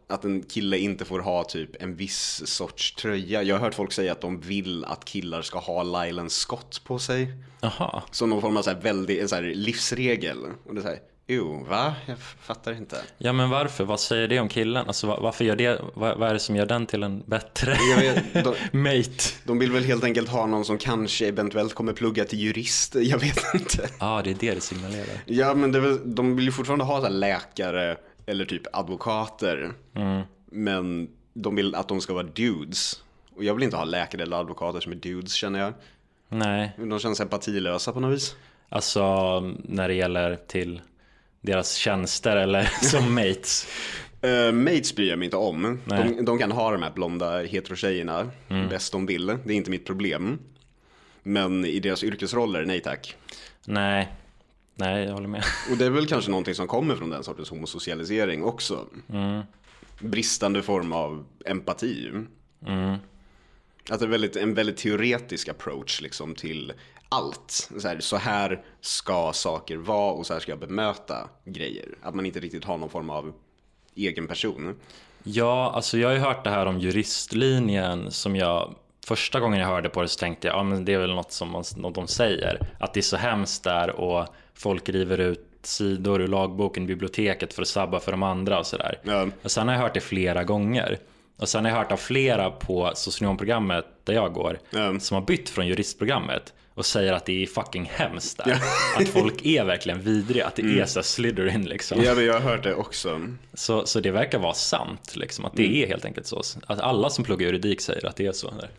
att 0.08 0.24
en 0.24 0.42
kille 0.42 0.78
inte 0.78 1.04
får 1.04 1.20
ha 1.20 1.44
typ 1.44 1.82
en 1.82 1.96
viss 1.96 2.42
sorts 2.46 2.94
tröja. 2.94 3.42
Jag 3.42 3.54
har 3.54 3.60
hört 3.60 3.74
folk 3.74 3.92
säga 3.92 4.12
att 4.12 4.20
de 4.20 4.40
vill 4.40 4.84
att 4.84 5.04
killar 5.04 5.42
ska 5.42 5.58
ha 5.58 5.82
Lylan 5.82 6.30
Scott 6.30 6.80
på 6.84 6.98
sig. 6.98 7.32
Jaha. 7.60 8.02
Som 8.10 8.30
någon 8.30 8.40
form 8.40 8.56
av 8.56 8.62
så 8.62 8.70
här 8.70 8.80
väldigt, 8.80 9.30
så 9.30 9.36
här 9.36 9.42
livsregel. 9.42 10.38
Och 10.64 10.74
det 10.74 10.80
är 10.80 10.82
så 10.82 10.88
här, 10.88 10.98
jo, 11.26 11.64
va? 11.68 11.94
Jag 12.06 12.18
fattar 12.18 12.72
inte. 12.72 12.96
Ja 13.18 13.32
men 13.32 13.50
varför? 13.50 13.84
Vad 13.84 14.00
säger 14.00 14.28
det 14.28 14.40
om 14.40 14.48
killen? 14.48 14.86
Alltså 14.86 15.06
va- 15.06 15.18
varför 15.20 15.44
gör 15.44 15.56
det? 15.56 15.80
Vad, 15.94 16.18
vad 16.18 16.28
är 16.28 16.32
det 16.32 16.38
som 16.40 16.56
gör 16.56 16.66
den 16.66 16.86
till 16.86 17.02
en 17.02 17.22
bättre 17.26 17.76
vet, 18.00 18.44
de, 18.44 18.54
mate? 18.78 19.24
de 19.44 19.58
vill 19.58 19.72
väl 19.72 19.84
helt 19.84 20.04
enkelt 20.04 20.28
ha 20.28 20.46
någon 20.46 20.64
som 20.64 20.78
kanske 20.78 21.28
eventuellt 21.28 21.74
kommer 21.74 21.92
plugga 21.92 22.24
till 22.24 22.38
jurist. 22.38 22.94
Jag 23.00 23.18
vet 23.18 23.54
inte. 23.54 23.88
Ja, 24.00 24.18
ah, 24.18 24.22
det 24.22 24.30
är 24.30 24.34
det 24.40 24.54
det 24.54 24.60
signalerar. 24.60 25.22
Ja, 25.26 25.54
men 25.54 25.72
väl, 25.72 26.14
de 26.14 26.36
vill 26.36 26.44
ju 26.44 26.52
fortfarande 26.52 26.84
ha 26.84 27.02
så 27.02 27.08
läkare 27.08 27.96
eller 28.26 28.44
typ 28.44 28.62
advokater. 28.76 29.72
Men 30.50 31.08
de 31.34 31.56
vill 31.56 31.74
att 31.74 31.88
de 31.88 32.00
ska 32.00 32.14
vara 32.14 32.26
dudes. 32.26 33.02
Och 33.36 33.44
jag 33.44 33.54
vill 33.54 33.62
inte 33.64 33.76
ha 33.76 33.84
läkare 33.84 34.22
eller 34.22 34.36
advokater 34.40 34.80
som 34.80 34.92
är 34.92 34.96
dudes 34.96 35.32
känner 35.34 35.58
jag. 35.60 35.72
Nej, 36.28 36.72
De 36.78 36.98
känns 36.98 37.20
empatilösa 37.20 37.92
på 37.92 38.00
något 38.00 38.14
vis. 38.14 38.36
alltså 38.68 39.40
när 39.64 39.88
det 39.88 39.94
gäller 39.94 40.36
till 40.46 40.80
deras 41.44 41.74
tjänster 41.74 42.36
eller 42.36 42.62
som 42.82 43.14
mates. 43.14 43.66
Uh, 44.24 44.52
mates 44.52 44.96
bryr 44.96 45.08
jag 45.08 45.18
mig 45.18 45.24
inte 45.24 45.36
om. 45.36 45.78
De, 45.84 46.24
de 46.24 46.38
kan 46.38 46.52
ha 46.52 46.72
de 46.72 46.82
här 46.82 46.90
blonda 46.90 47.42
heterotjejerna 47.42 48.30
bäst 48.48 48.92
de 48.92 49.06
vill. 49.06 49.26
Det 49.26 49.52
är 49.52 49.56
inte 49.56 49.70
mitt 49.70 49.86
problem. 49.86 50.38
Men 51.22 51.64
i 51.64 51.80
deras 51.80 52.04
yrkesroller, 52.04 52.64
nej 52.64 52.80
tack. 52.80 53.16
Nej, 53.66 54.12
nej 54.74 55.04
jag 55.04 55.12
håller 55.12 55.28
med. 55.28 55.44
Och 55.70 55.76
det 55.76 55.86
är 55.86 55.90
väl 55.90 56.06
kanske 56.06 56.30
någonting 56.30 56.54
som 56.54 56.66
kommer 56.66 56.96
från 56.96 57.10
den 57.10 57.24
sortens 57.24 57.50
homosocialisering 57.50 58.44
också. 58.44 58.86
Bristande 60.00 60.62
form 60.62 60.92
av 60.92 61.24
empati. 61.46 62.10
Att 63.90 64.00
det 64.00 64.06
är 64.06 64.10
väldigt, 64.10 64.36
en 64.36 64.54
väldigt 64.54 64.76
teoretisk 64.76 65.48
approach 65.48 66.00
liksom 66.00 66.34
till 66.34 66.72
allt. 67.14 67.70
Så 67.78 67.88
här, 67.88 68.00
så 68.00 68.16
här 68.16 68.64
ska 68.80 69.32
saker 69.32 69.76
vara 69.76 70.12
och 70.12 70.26
så 70.26 70.32
här 70.32 70.40
ska 70.40 70.52
jag 70.52 70.58
bemöta 70.58 71.28
grejer. 71.44 71.88
Att 72.02 72.14
man 72.14 72.26
inte 72.26 72.40
riktigt 72.40 72.64
har 72.64 72.78
någon 72.78 72.90
form 72.90 73.10
av 73.10 73.32
egen 73.94 74.26
person. 74.26 74.76
Ja, 75.22 75.72
alltså 75.74 75.98
jag 75.98 76.08
har 76.08 76.14
ju 76.14 76.20
hört 76.20 76.44
det 76.44 76.50
här 76.50 76.66
om 76.66 76.78
juristlinjen 76.78 78.10
som 78.10 78.36
jag 78.36 78.74
Första 79.06 79.40
gången 79.40 79.60
jag 79.60 79.66
hörde 79.66 79.88
på 79.88 80.02
det 80.02 80.08
så 80.08 80.18
tänkte 80.18 80.48
jag, 80.48 80.56
ja 80.56 80.62
men 80.62 80.84
det 80.84 80.92
är 80.92 80.98
väl 80.98 81.14
något 81.14 81.32
som 81.32 81.50
man, 81.50 81.64
något 81.76 81.94
de 81.94 82.08
säger. 82.08 82.58
Att 82.80 82.94
det 82.94 83.00
är 83.00 83.02
så 83.02 83.16
hemskt 83.16 83.64
där 83.64 83.90
och 83.90 84.26
folk 84.54 84.88
river 84.88 85.18
ut 85.18 85.48
sidor 85.62 86.22
ur 86.22 86.28
lagboken 86.28 86.82
i 86.82 86.86
biblioteket 86.86 87.54
för 87.54 87.62
att 87.62 87.68
sabba 87.68 88.00
för 88.00 88.12
de 88.12 88.22
andra 88.22 88.58
och 88.58 88.66
sådär. 88.66 89.00
Ja. 89.02 89.28
Och 89.42 89.50
sen 89.50 89.68
har 89.68 89.74
jag 89.74 89.82
hört 89.82 89.94
det 89.94 90.00
flera 90.00 90.44
gånger. 90.44 90.98
Och 91.36 91.48
sen 91.48 91.64
har 91.64 91.72
jag 91.72 91.78
hört 91.78 91.92
av 91.92 91.96
flera 91.96 92.50
på 92.50 92.92
socionomprogrammet 92.94 93.86
där 94.04 94.14
jag 94.14 94.32
går 94.32 94.58
Ja. 94.70 95.00
som 95.00 95.14
har 95.14 95.22
bytt 95.22 95.48
från 95.48 95.66
juristprogrammet 95.66 96.54
och 96.74 96.86
säger 96.86 97.12
att 97.12 97.26
det 97.26 97.42
är 97.42 97.46
fucking 97.46 97.90
hemskt 97.94 98.36
där. 98.44 98.62
Att 98.96 99.08
folk 99.08 99.46
är 99.46 99.64
verkligen 99.64 100.00
vidriga, 100.00 100.46
att 100.46 100.56
det 100.56 100.80
är 100.80 100.86
så 100.86 101.02
Slytherin 101.02 101.64
liksom. 101.64 102.02
Ja, 102.02 102.14
men 102.14 102.24
jag 102.24 102.34
har 102.34 102.40
hört 102.40 102.62
det 102.62 102.74
också. 102.74 103.28
Så, 103.54 103.86
så 103.86 104.00
det 104.00 104.10
verkar 104.10 104.38
vara 104.38 104.54
sant, 104.54 105.16
liksom, 105.16 105.44
att 105.44 105.56
det 105.56 105.82
är 105.82 105.86
helt 105.86 106.04
enkelt 106.04 106.26
så. 106.26 106.42
Att 106.66 106.80
alla 106.80 107.10
som 107.10 107.24
pluggar 107.24 107.46
juridik 107.46 107.80
säger 107.80 108.06
att 108.06 108.16
det 108.16 108.26
är 108.26 108.32
så. 108.32 108.50
Där. 108.50 108.70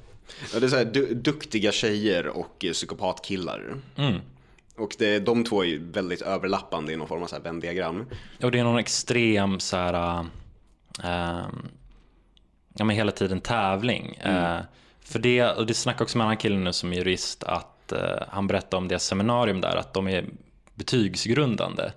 Ja, 0.54 0.60
det 0.60 0.66
är 0.66 0.70
så 0.70 0.76
här, 0.76 0.86
du, 0.86 1.14
duktiga 1.14 1.72
tjejer 1.72 2.28
och 2.28 2.66
eh, 2.66 2.72
psykopatkillar. 2.72 3.76
Mm. 3.96 4.22
Och 4.78 4.96
det, 4.98 5.20
de 5.20 5.44
två 5.44 5.64
är 5.64 5.68
ju 5.68 5.92
väldigt 5.92 6.22
överlappande 6.22 6.94
i 6.94 6.96
någon 6.96 7.08
form 7.08 7.24
av 7.24 7.28
så 7.28 7.36
här 7.36 7.44
Venn-diagram. 7.44 8.06
Och 8.44 8.52
det 8.52 8.60
är 8.60 8.64
någon 8.64 8.80
extrem 8.80 9.60
så 9.60 9.78
här, 9.78 10.26
äh, 11.04 11.46
ja 12.78 12.86
men 12.86 12.90
hela 12.90 13.12
tiden 13.12 13.42
tävling. 13.42 14.16
Äh, 14.16 14.60
för 15.00 15.20
det, 15.20 15.44
och 15.44 15.66
det 15.66 15.74
snackar 15.74 16.04
också 16.04 16.18
med 16.18 16.26
en 16.26 16.28
annan 16.28 16.38
kille 16.38 16.58
nu 16.58 16.74
som 16.74 16.94
är 16.94 16.98
jurist, 16.98 17.44
att 17.44 17.75
äh, 17.92 18.00
han 18.30 18.48
berättade 18.48 18.78
om 18.78 18.88
det 18.88 19.00
seminarium 19.00 19.62
där, 19.62 19.76
att 19.76 19.94
de 19.94 20.08
är 20.08 20.26
betygsgrundande. 20.76 21.92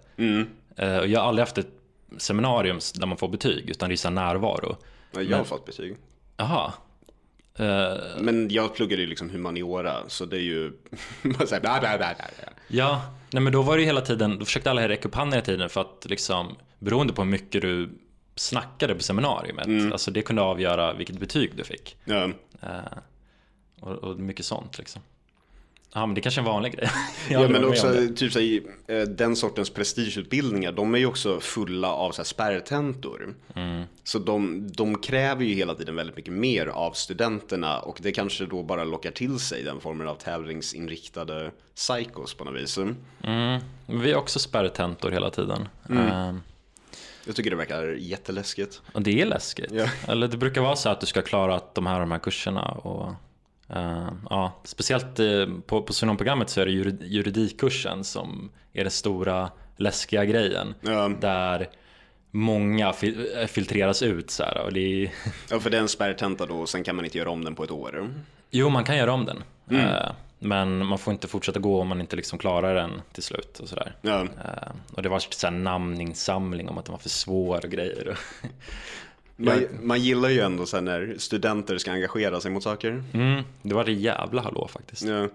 Äh, 0.76 0.96
och 0.98 1.06
jag 1.06 1.20
har 1.20 1.28
aldrig 1.28 1.42
haft 1.42 1.58
ett 1.58 1.70
seminarium 2.18 2.78
där 2.94 3.06
man 3.06 3.16
får 3.18 3.28
betyg, 3.28 3.70
utan 3.70 3.88
det 3.88 4.04
är 4.04 4.10
närvaro. 4.10 4.76
Ja, 5.12 5.22
Jag 5.22 5.36
har 5.36 5.44
fått 5.44 5.66
betyg. 5.66 5.96
Jaha. 6.36 6.72
Äh, 7.58 7.96
Men 8.20 8.48
jag 8.50 8.74
pluggade 8.74 9.02
ju 9.02 9.08
liksom 9.08 9.30
humaniora, 9.30 9.96
så 10.08 10.24
det 10.24 10.36
är 10.36 10.40
ju... 10.40 10.72
här, 11.22 11.60
bla, 11.60 11.80
bla, 11.80 11.98
bla. 11.98 12.14
Ja, 12.68 13.02
nej 13.30 13.42
men 13.42 13.52
då 13.52 13.62
var 13.62 13.76
det 13.76 13.80
ju 13.80 13.86
hela 13.86 14.00
tiden, 14.00 14.38
då 14.38 14.44
försökte 14.44 14.70
alla 14.70 14.88
räcka 14.88 15.08
upp 15.08 15.14
handen 15.14 15.32
hela 15.32 15.44
tiden 15.44 15.68
för 15.68 15.80
att 15.80 16.06
liksom, 16.08 16.56
beroende 16.78 17.12
på 17.12 17.22
hur 17.22 17.30
mycket 17.30 17.62
du 17.62 17.90
snackade 18.36 18.94
på 18.94 19.02
seminariet, 19.02 19.92
alltså 19.92 20.10
det 20.10 20.22
kunde 20.22 20.42
avgöra 20.42 20.92
vilket 20.92 21.18
betyg 21.20 21.56
du 21.56 21.64
fick. 21.64 21.96
Ja. 22.04 22.30
Eh, 22.62 22.98
och, 23.80 23.92
och 23.92 24.18
mycket 24.18 24.46
sånt 24.46 24.78
liksom. 24.78 25.02
Ja, 25.98 26.06
men 26.06 26.14
det 26.14 26.20
kanske 26.20 26.40
är 26.40 26.42
en 26.42 26.50
vanlig 26.52 26.72
grej. 26.72 26.88
Ja, 27.30 27.48
men 27.48 27.64
också 27.64 27.92
typ 28.16 28.32
så 28.32 28.38
här, 28.38 28.60
eh, 28.86 29.02
den 29.02 29.36
sortens 29.36 29.70
prestigeutbildningar, 29.70 30.72
de 30.72 30.94
är 30.94 30.98
ju 30.98 31.06
också 31.06 31.40
fulla 31.40 31.92
av 31.92 32.12
så 32.12 32.16
här 32.22 32.24
spärrtentor. 32.24 33.34
Mm. 33.54 33.82
Så 34.04 34.18
de, 34.18 34.66
de 34.72 34.98
kräver 34.98 35.44
ju 35.44 35.54
hela 35.54 35.74
tiden 35.74 35.96
väldigt 35.96 36.16
mycket 36.16 36.32
mer 36.32 36.66
av 36.66 36.92
studenterna 36.92 37.78
och 37.80 37.98
det 38.02 38.12
kanske 38.12 38.46
då 38.46 38.62
bara 38.62 38.84
lockar 38.84 39.10
till 39.10 39.38
sig 39.38 39.62
den 39.62 39.80
formen 39.80 40.08
av 40.08 40.14
tävlingsinriktade 40.14 41.50
psychos 41.76 42.34
på 42.34 42.44
något 42.44 42.62
vis. 42.62 42.78
Mm. 42.78 43.60
Vi 43.86 44.12
har 44.12 44.20
också 44.20 44.38
spärrtentor 44.38 45.10
hela 45.10 45.30
tiden. 45.30 45.68
Eh, 45.90 46.34
Jag 47.26 47.36
tycker 47.36 47.50
det 47.50 47.56
verkar 47.56 47.96
jätteläskigt. 47.98 48.82
och 48.92 49.02
det 49.02 49.20
är 49.20 49.26
läskigt. 49.26 49.72
Ja. 49.72 49.86
Eller 50.08 50.28
det 50.28 50.36
brukar 50.36 50.60
vara 50.60 50.76
så 50.76 50.88
att 50.88 51.00
du 51.00 51.06
ska 51.06 51.22
klara 51.22 51.60
de 51.74 51.86
här, 51.86 52.00
de 52.00 52.10
här 52.10 52.18
kurserna. 52.18 52.62
Och, 52.62 53.14
eh, 53.74 54.08
ja, 54.30 54.60
speciellt 54.64 55.18
eh, 55.20 55.46
på, 55.66 55.82
på 55.82 55.92
socionomprogrammet 55.92 56.50
så 56.50 56.60
är 56.60 56.66
det 56.66 56.72
jurid- 56.72 57.04
juridikkursen 57.06 58.04
som 58.04 58.50
är 58.72 58.84
den 58.84 58.90
stora 58.90 59.50
läskiga 59.76 60.24
grejen. 60.24 60.74
Ja. 60.80 61.08
Där 61.20 61.68
många 62.30 62.92
fil- 62.92 63.46
filtreras 63.48 64.02
ut 64.02 64.30
så 64.30 64.42
här. 64.44 64.58
Och 64.64 64.72
det 64.72 64.80
är, 65.04 65.10
Ja, 65.50 65.60
för 65.60 65.70
det 65.70 65.76
är 65.76 65.80
en 65.80 65.88
spärrtenta 65.88 66.46
då 66.46 66.54
och 66.54 66.68
sen 66.68 66.84
kan 66.84 66.96
man 66.96 67.04
inte 67.04 67.18
göra 67.18 67.30
om 67.30 67.44
den 67.44 67.54
på 67.54 67.64
ett 67.64 67.70
år. 67.70 68.10
jo, 68.50 68.68
man 68.68 68.84
kan 68.84 68.96
göra 68.96 69.12
om 69.12 69.24
den. 69.24 69.42
Eh, 69.80 70.10
men 70.38 70.86
man 70.86 70.98
får 70.98 71.12
inte 71.12 71.28
fortsätta 71.28 71.58
gå 71.60 71.80
om 71.80 71.88
man 71.88 72.00
inte 72.00 72.16
liksom 72.16 72.38
klarar 72.38 72.74
den 72.74 72.90
till 73.12 73.22
slut. 73.22 73.58
Och, 73.58 73.68
så 73.68 73.74
där. 73.76 73.96
Ja. 74.02 74.26
Och 74.92 75.02
det 75.02 75.08
var 75.08 75.18
så 75.18 75.46
här 75.46 75.54
namninsamling 75.54 76.68
om 76.68 76.78
att 76.78 76.84
den 76.84 76.92
var 76.92 76.98
för 76.98 77.08
svår 77.08 77.64
och 77.64 77.70
grejer. 77.70 78.18
Man, 79.40 79.64
man 79.82 80.00
gillar 80.00 80.28
ju 80.28 80.40
ändå 80.40 80.66
sen 80.66 80.84
när 80.84 81.14
studenter 81.18 81.78
ska 81.78 81.92
engagera 81.92 82.40
sig 82.40 82.50
mot 82.50 82.62
saker. 82.62 83.04
Mm, 83.12 83.42
det 83.62 83.74
var 83.74 83.84
det 83.84 83.92
jävla 83.92 84.42
hallå 84.42 84.68
faktiskt. 84.72 85.02
Ja. 85.02 85.28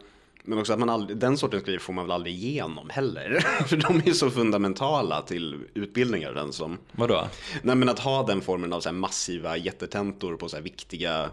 Men 0.45 0.59
också 0.59 0.73
att 0.73 0.79
man 0.79 0.89
aldrig, 0.89 1.17
den 1.17 1.37
sortens 1.37 1.63
grejer 1.63 1.79
får 1.79 1.93
man 1.93 2.05
väl 2.05 2.11
aldrig 2.11 2.35
igenom 2.35 2.89
heller. 2.89 3.39
För 3.67 3.77
de 3.77 3.97
är 3.97 4.07
ju 4.07 4.13
så 4.13 4.29
fundamentala 4.29 5.21
till 5.21 5.59
utbildningar 5.73 6.33
den 6.33 6.53
som. 6.53 6.77
Vadå? 6.91 7.27
Nej 7.61 7.75
men 7.75 7.89
att 7.89 7.99
ha 7.99 8.25
den 8.25 8.41
formen 8.41 8.73
av 8.73 8.81
så 8.81 8.91
massiva 8.91 9.57
jättetentor 9.57 10.35
på 10.35 10.49
så 10.49 10.61
viktiga 10.61 11.29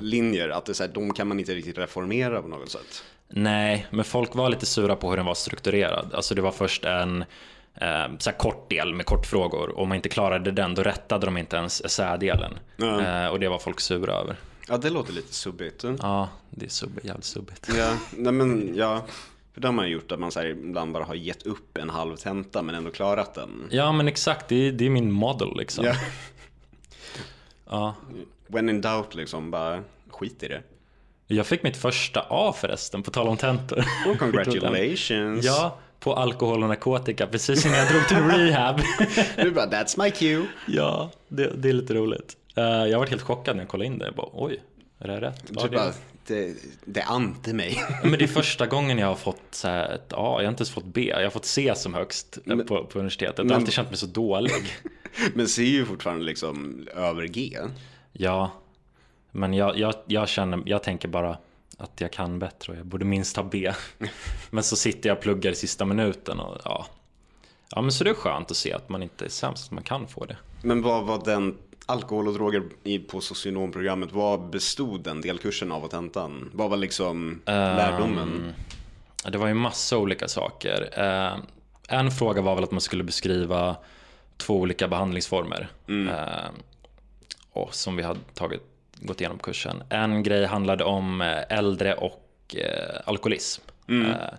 linjer. 0.00 0.48
Att 0.48 0.64
det 0.64 0.74
så 0.74 0.82
här, 0.82 0.90
de 0.94 1.12
kan 1.12 1.28
man 1.28 1.40
inte 1.40 1.54
riktigt 1.54 1.78
reformera 1.78 2.42
på 2.42 2.48
något 2.48 2.70
sätt. 2.70 3.04
Nej, 3.28 3.86
men 3.90 4.04
folk 4.04 4.34
var 4.34 4.48
lite 4.48 4.66
sura 4.66 4.96
på 4.96 5.10
hur 5.10 5.16
den 5.16 5.26
var 5.26 5.34
strukturerad. 5.34 6.14
Alltså 6.14 6.34
det 6.34 6.42
var 6.42 6.52
först 6.52 6.84
en 6.84 7.24
så 8.18 8.30
här 8.30 8.38
kort 8.38 8.70
del 8.70 8.94
med 8.94 9.06
kortfrågor. 9.06 9.78
Om 9.78 9.88
man 9.88 9.96
inte 9.96 10.08
klarade 10.08 10.50
den, 10.50 10.74
då 10.74 10.82
rättade 10.82 11.26
de 11.26 11.36
inte 11.36 11.56
ens 11.56 11.80
essädelen. 11.80 12.58
Ja. 12.76 13.24
Eh, 13.24 13.28
och 13.28 13.40
det 13.40 13.48
var 13.48 13.58
folk 13.58 13.80
sura 13.80 14.12
över. 14.14 14.36
Ja 14.68 14.76
det 14.76 14.90
låter 14.90 15.12
lite 15.12 15.34
subbigt. 15.34 15.84
Ja, 16.02 16.28
det 16.50 16.66
är 16.66 16.70
sub 16.70 17.00
jävligt 17.02 17.24
subbigt. 17.24 17.68
Ja, 17.78 17.92
nej 18.16 18.32
men 18.32 18.72
ja. 18.76 19.04
För 19.54 19.60
det 19.60 19.68
har 19.68 19.72
man 19.72 19.90
gjort 19.90 20.12
att 20.12 20.18
man 20.18 20.32
så 20.32 20.40
här, 20.40 20.46
ibland 20.46 20.92
bara 20.92 21.04
har 21.04 21.14
gett 21.14 21.42
upp 21.46 21.78
en 21.78 21.90
halv 21.90 22.16
tenta 22.16 22.62
men 22.62 22.74
ändå 22.74 22.90
klarat 22.90 23.34
den. 23.34 23.68
Ja, 23.70 23.92
men 23.92 24.08
exakt. 24.08 24.48
Det 24.48 24.68
är, 24.68 24.72
det 24.72 24.86
är 24.86 24.90
min 24.90 25.12
model 25.12 25.56
liksom. 25.56 25.84
Ja. 25.84 25.94
Ja. 27.70 27.94
When 28.46 28.68
in 28.68 28.80
doubt 28.80 29.14
liksom, 29.14 29.50
bara 29.50 29.82
skit 30.10 30.42
i 30.42 30.48
det. 30.48 30.62
Jag 31.26 31.46
fick 31.46 31.62
mitt 31.62 31.76
första 31.76 32.26
A 32.30 32.54
förresten, 32.56 33.02
på 33.02 33.10
tal 33.10 33.28
om 33.28 33.36
tentor. 33.36 33.84
Oh, 34.06 34.16
congratulations! 34.18 35.44
Ja, 35.44 35.78
på 36.00 36.14
alkohol 36.14 36.62
och 36.62 36.68
narkotika, 36.68 37.26
precis 37.26 37.66
innan 37.66 37.78
jag 37.78 37.88
drog 37.88 38.08
till 38.08 38.16
rehab. 38.16 38.80
Du 39.36 39.50
bara, 39.50 39.66
that's 39.66 40.02
my 40.04 40.10
cue. 40.10 40.46
ja, 40.66 41.10
det, 41.28 41.52
det 41.56 41.68
är 41.68 41.72
lite 41.72 41.94
roligt. 41.94 42.36
Eh, 42.56 42.64
jag 42.64 42.98
var 42.98 43.06
helt 43.06 43.22
chockad 43.22 43.56
när 43.56 43.62
jag 43.62 43.68
kollade 43.70 43.86
in 43.86 43.98
det. 43.98 44.04
Jag 44.04 44.14
bara, 44.14 44.28
oj, 44.32 44.62
är 44.98 45.08
det 45.08 45.20
rätt? 45.20 45.42
Ja, 45.54 45.62
Du 45.62 45.68
det, 45.68 45.76
bara, 45.76 45.92
det, 46.26 46.54
det 46.84 47.02
ante 47.02 47.52
mig. 47.54 47.82
men 48.02 48.12
det 48.12 48.24
är 48.24 48.26
första 48.28 48.66
gången 48.66 48.98
jag 48.98 49.06
har 49.06 49.14
fått 49.14 49.42
så 49.50 49.68
här, 49.68 49.94
ett 49.94 50.12
A. 50.12 50.16
Jag 50.16 50.44
har 50.44 50.48
inte 50.48 50.60
ens 50.60 50.70
fått 50.70 50.84
B. 50.84 51.08
Jag 51.14 51.22
har 51.22 51.30
fått 51.30 51.44
C 51.44 51.72
som 51.76 51.94
högst 51.94 52.38
eh, 52.46 52.56
på, 52.56 52.84
på 52.84 52.98
universitetet. 52.98 53.38
Jag 53.38 53.48
har 53.48 53.54
alltid 53.56 53.72
känt 53.74 53.88
mig 53.90 53.96
så 53.98 54.06
dålig. 54.06 54.52
Men 55.34 55.48
C 55.48 55.62
är 55.62 55.66
ju 55.66 55.84
fortfarande 55.84 56.24
liksom 56.24 56.86
över 56.96 57.26
G. 57.26 57.58
Ja, 58.12 58.50
men 59.32 59.54
jag, 59.54 59.78
jag, 59.78 59.94
jag 60.06 60.28
känner, 60.28 60.62
jag 60.66 60.82
tänker 60.82 61.08
bara 61.08 61.38
att 61.78 62.00
jag 62.00 62.12
kan 62.12 62.38
bättre 62.38 62.72
och 62.72 62.78
jag 62.78 62.86
borde 62.86 63.04
minst 63.04 63.36
ha 63.36 63.42
B. 63.42 63.72
Men 64.50 64.64
så 64.64 64.76
sitter 64.76 65.08
jag 65.08 65.16
och 65.16 65.22
pluggar 65.22 65.52
i 65.52 65.54
sista 65.54 65.84
minuten 65.84 66.40
och 66.40 66.58
ja. 66.64 66.86
Ja 67.70 67.82
men 67.82 67.92
så 67.92 68.04
det 68.04 68.10
är 68.10 68.14
skönt 68.14 68.50
att 68.50 68.56
se 68.56 68.72
att 68.72 68.88
man 68.88 69.02
inte 69.02 69.24
är 69.24 69.28
sämst, 69.28 69.64
att 69.66 69.70
man 69.70 69.82
kan 69.82 70.06
få 70.08 70.24
det. 70.24 70.36
Men 70.62 70.82
vad 70.82 71.04
var 71.04 71.24
den 71.24 71.56
alkohol 71.86 72.28
och 72.28 72.34
droger 72.34 72.62
på 73.08 73.20
socionomprogrammet, 73.20 74.12
vad 74.12 74.50
bestod 74.50 75.02
den 75.02 75.20
delkursen 75.20 75.72
av 75.72 75.84
och 75.84 75.90
tentan? 75.90 76.50
Vad 76.54 76.70
var 76.70 76.76
liksom 76.76 77.40
lärdomen? 77.46 78.52
Ja, 79.24 79.30
Det 79.30 79.38
var 79.38 79.46
ju 79.48 79.54
massa 79.54 79.98
olika 79.98 80.28
saker. 80.28 80.88
Eh, 80.96 81.38
En 81.88 82.10
fråga 82.10 82.42
var 82.42 82.54
väl 82.54 82.64
att 82.64 82.70
man 82.70 82.80
skulle 82.80 83.04
beskriva 83.04 83.76
två 84.36 84.60
olika 84.60 84.88
behandlingsformer. 84.88 85.68
Eh, 85.88 86.50
och 87.52 87.74
som 87.74 87.96
vi 87.96 88.02
hade 88.02 88.20
tagit, 88.34 88.62
gått 89.00 89.20
igenom 89.20 89.38
kursen. 89.38 89.82
En 89.88 90.22
grej 90.22 90.44
handlade 90.44 90.84
om 90.84 91.20
eh, 91.20 91.58
äldre 91.58 91.94
och 91.94 92.56
eh, 92.56 93.00
alkoholism. 93.04 93.62
Eh, 93.88 94.34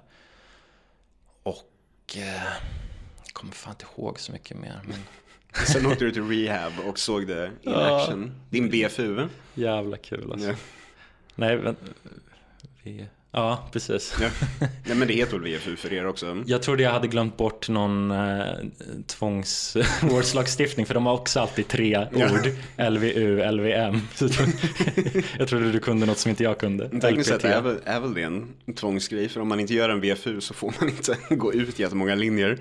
och 1.44 1.72
eh, 2.16 2.44
jag 3.26 3.34
kommer 3.34 3.54
fan 3.54 3.74
inte 3.74 3.86
ihåg 3.98 4.20
så 4.20 4.32
mycket 4.32 4.58
mer. 4.58 4.82
Men... 4.88 5.00
Sen 5.68 5.86
åkte 5.86 6.06
du 6.06 6.12
till 6.12 6.28
rehab 6.28 6.74
och 6.86 7.00
såg 7.00 7.28
det 7.28 7.52
in 7.62 7.74
action. 7.74 8.32
Din 8.50 8.70
BFU. 8.70 9.28
Jävla 9.54 9.98
kul 9.98 10.32
alltså. 10.32 10.48
Ja. 10.48 10.56
Nej, 11.36 11.58
men... 11.58 11.76
Ja, 13.38 13.70
precis. 13.72 14.16
Ja. 14.22 14.30
Nej 14.86 14.96
men 14.98 15.08
det 15.08 15.14
heter 15.14 15.40
väl 15.40 15.52
VFU 15.58 15.76
för 15.76 15.94
er 15.94 16.06
också? 16.08 16.44
Jag 16.46 16.62
trodde 16.62 16.84
jag 16.84 16.92
hade 16.92 17.08
glömt 17.08 17.38
bort 17.38 17.70
någon 17.70 18.12
eh, 18.12 18.46
tvångsvårdslagstiftning 19.08 20.86
för 20.86 20.94
de 20.94 21.06
har 21.06 21.14
också 21.14 21.40
alltid 21.40 21.68
tre 21.68 22.08
Ja. 22.14 22.26
ord. 22.32 22.50
LVU, 22.92 23.52
LVM. 23.52 24.02
Jag 25.40 25.48
trodde- 25.48 25.72
du 25.72 25.80
kunde 25.80 26.06
något 26.06 26.18
som 26.18 26.30
inte 26.30 26.44
jag 26.44 26.60
kunde. 26.60 26.90
Tekniskt 27.00 27.30
sett 27.30 27.44
är 27.44 27.62
väl, 27.62 27.78
är 27.86 28.00
väl 28.00 28.14
det 28.14 28.22
en 28.24 28.54
tvångsgrej, 28.76 29.30
för 29.30 29.42
om 29.42 29.48
man 29.48 29.60
inte 29.60 29.74
gör 29.74 29.90
en 29.90 30.02
VFU 30.02 30.42
så 30.42 30.54
får 30.54 30.74
man 30.80 30.90
inte 30.90 31.18
gå 31.36 31.54
ut 31.54 31.80
jättemånga 31.80 32.16
linjer. 32.16 32.58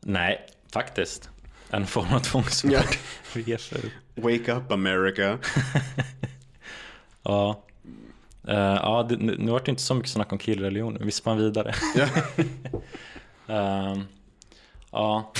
Nej, 0.00 0.46
faktiskt. 0.72 1.28
En 1.70 1.86
form 1.86 2.12
av 2.14 2.18
tvångsvård. 2.20 2.72
Ja. 2.72 2.80
VFU. 3.34 3.76
Wake 4.14 4.52
up 4.52 4.72
America. 4.72 5.38
Ja. 7.22 7.64
Eh, 8.48 8.54
ja, 8.82 9.06
det, 9.08 9.16
nu 9.16 9.36
nu 9.38 9.50
var 9.50 9.62
det 9.64 9.70
inte 9.70 9.82
så 9.82 9.94
mycket 9.94 10.10
snack 10.10 10.32
om 10.32 10.38
killreligioner. 10.38 11.00
Vi 11.04 11.10
spann 11.10 11.38
vidare. 11.38 11.74
Ja. 11.96 12.08
Ehm, 13.48 14.00
ja. 14.92 15.32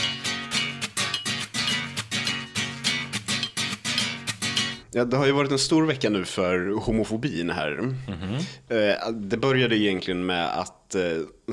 Ja, 4.92 5.04
det 5.04 5.16
har 5.16 5.26
ju 5.26 5.32
varit 5.32 5.50
en 5.52 5.58
stor 5.58 5.86
vecka 5.86 6.10
nu 6.10 6.24
för 6.24 6.70
homofobin 6.80 7.50
här. 7.50 7.94
Eh, 8.68 9.10
Det 9.12 9.36
började 9.36 9.78
egentligen 9.78 10.26
med 10.26 10.58
att 10.60 10.94
eh, 10.94 11.02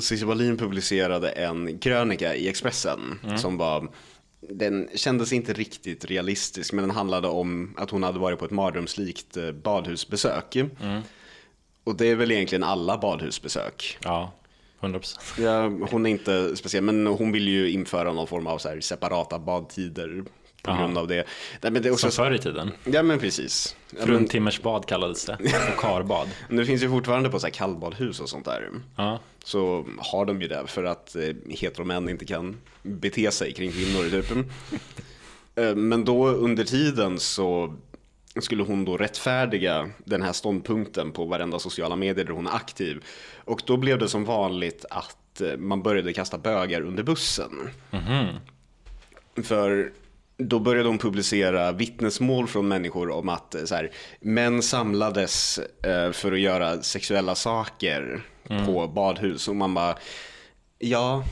Cissi 0.00 0.24
Wallin 0.24 0.56
publicerade 0.56 1.30
en 1.30 1.78
krönika 1.78 2.34
i 2.34 2.48
Expressen 2.48 3.00
som 3.36 3.56
var 3.56 3.88
den 4.48 4.88
kändes 4.94 5.32
inte 5.32 5.52
riktigt 5.52 6.04
realistisk 6.04 6.72
men 6.72 6.82
den 6.82 6.96
handlade 6.96 7.28
om 7.28 7.74
att 7.76 7.90
hon 7.90 8.02
hade 8.02 8.18
varit 8.18 8.38
på 8.38 8.44
ett 8.44 8.50
mardrömslikt 8.50 9.36
badhusbesök. 9.64 10.56
Och 11.84 11.96
det 11.96 12.06
är 12.06 12.14
väl 12.14 12.32
egentligen 12.32 12.62
alla 12.62 12.98
badhusbesök. 12.98 13.98
Ja, 14.04 14.32
100%. 14.80 15.40
Ja, 15.42 15.86
hon 15.90 16.06
är 16.06 16.10
inte 16.10 16.56
speciell, 16.56 16.84
men 16.84 17.06
hon 17.06 17.32
vill 17.32 17.48
ju 17.48 17.70
införa 17.70 18.12
någon 18.12 18.26
form 18.26 18.46
av 18.46 18.58
så 18.58 18.68
här 18.68 18.80
separata 18.80 19.38
badtider 19.38 20.24
på 20.62 20.70
Aha. 20.70 20.80
grund 20.80 20.98
av 20.98 21.08
det. 21.08 21.26
Nej, 21.60 21.72
men 21.72 21.82
det 21.82 21.88
är 21.88 21.92
också... 21.92 22.10
Som 22.10 22.24
förr 22.24 22.34
i 22.34 22.38
tiden. 22.38 22.70
Ja 22.84 23.02
men 23.02 23.18
precis. 23.18 23.76
Fruntimmersbad 24.00 24.86
kallades 24.86 25.24
det. 25.24 25.38
Och 25.74 25.80
karbad. 25.80 26.28
det 26.48 26.64
finns 26.64 26.82
ju 26.82 26.88
fortfarande 26.88 27.30
på 27.30 27.40
så 27.40 27.46
här 27.46 27.52
kallbadhus 27.54 28.20
och 28.20 28.28
sånt 28.28 28.44
där. 28.44 28.70
Ja. 28.96 29.18
Så 29.44 29.86
har 29.98 30.24
de 30.26 30.42
ju 30.42 30.48
det 30.48 30.66
för 30.66 30.84
att 30.84 31.16
eh, 31.16 31.22
heteromän 31.48 32.08
inte 32.08 32.24
kan 32.24 32.56
bete 32.82 33.30
sig 33.30 33.52
kring 33.52 33.72
kvinnor 33.72 34.10
typ. 34.10 34.46
Eh, 35.54 35.74
Men 35.74 36.04
då 36.04 36.28
under 36.28 36.64
tiden 36.64 37.20
så 37.20 37.76
skulle 38.40 38.62
hon 38.62 38.84
då 38.84 38.96
rättfärdiga 38.96 39.90
den 40.04 40.22
här 40.22 40.32
ståndpunkten 40.32 41.12
på 41.12 41.24
varenda 41.24 41.58
sociala 41.58 41.96
medier 41.96 42.24
där 42.24 42.32
hon 42.32 42.46
är 42.46 42.54
aktiv. 42.54 43.04
Och 43.44 43.62
då 43.66 43.76
blev 43.76 43.98
det 43.98 44.08
som 44.08 44.24
vanligt 44.24 44.84
att 44.90 45.40
eh, 45.40 45.56
man 45.56 45.82
började 45.82 46.12
kasta 46.12 46.38
bögar 46.38 46.80
under 46.80 47.02
bussen. 47.02 47.70
För 49.42 49.92
då 50.36 50.58
började 50.58 50.88
hon 50.88 50.98
publicera 50.98 51.72
vittnesmål 51.72 52.48
från 52.48 52.68
människor 52.68 53.10
om 53.10 53.28
att 53.28 53.54
eh, 53.54 53.64
så 53.64 53.74
här, 53.74 53.90
män 54.20 54.62
samlades 54.62 55.58
eh, 55.58 56.12
för 56.12 56.32
att 56.32 56.40
göra 56.40 56.82
sexuella 56.82 57.34
saker 57.34 58.22
på 58.66 58.88
badhus. 58.88 59.48
Och 59.48 59.56
man 59.56 59.74
bara, 59.74 59.98
ja, 60.78 61.24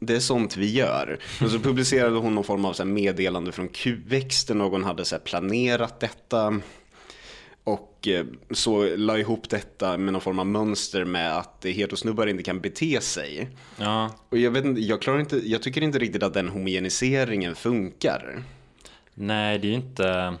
det 0.00 0.16
är 0.16 0.20
sånt 0.20 0.56
vi 0.56 0.70
gör. 0.70 1.18
Och 1.42 1.50
så 1.50 1.58
publicerade 1.58 2.16
hon 2.16 2.34
någon 2.34 2.44
form 2.44 2.64
av 2.64 2.72
så 2.72 2.84
meddelande 2.84 3.52
från 3.52 3.68
QX 3.68 4.44
där 4.44 4.54
någon 4.54 4.84
hade 4.84 5.04
så 5.04 5.18
planerat 5.18 6.00
detta. 6.00 6.60
Och 7.64 8.08
eh, 8.08 8.24
så 8.50 8.96
la 8.96 9.18
ihop 9.18 9.48
detta 9.50 9.98
med 9.98 10.12
någon 10.12 10.22
form 10.22 10.38
av 10.38 10.46
mönster 10.46 11.04
med 11.04 11.36
att 11.38 11.64
heterosnubbar 11.64 12.26
inte 12.26 12.42
kan 12.42 12.60
bete 12.60 13.00
sig. 13.00 13.48
ja. 13.76 14.10
Och 14.28 14.38
jag, 14.38 14.50
vet 14.50 14.78
jag, 14.78 15.02
klarar 15.02 15.20
inte, 15.20 15.50
jag 15.50 15.62
tycker 15.62 15.82
inte 15.82 15.98
riktigt 15.98 16.22
att 16.22 16.34
den 16.34 16.48
homogeniseringen 16.48 17.54
funkar. 17.54 18.42
Nej, 19.14 19.58
det 19.58 19.66
är 19.66 19.70
ju 19.70 19.76
inte 19.76 20.34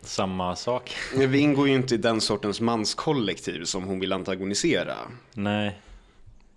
samma 0.00 0.56
sak. 0.56 0.96
Vi 1.14 1.38
ingår 1.38 1.68
ju 1.68 1.74
inte 1.74 1.94
i 1.94 1.98
den 1.98 2.20
sortens 2.20 2.60
manskollektiv 2.60 3.64
som 3.64 3.84
hon 3.84 4.00
vill 4.00 4.12
antagonisera. 4.12 4.94
Nej. 5.32 5.80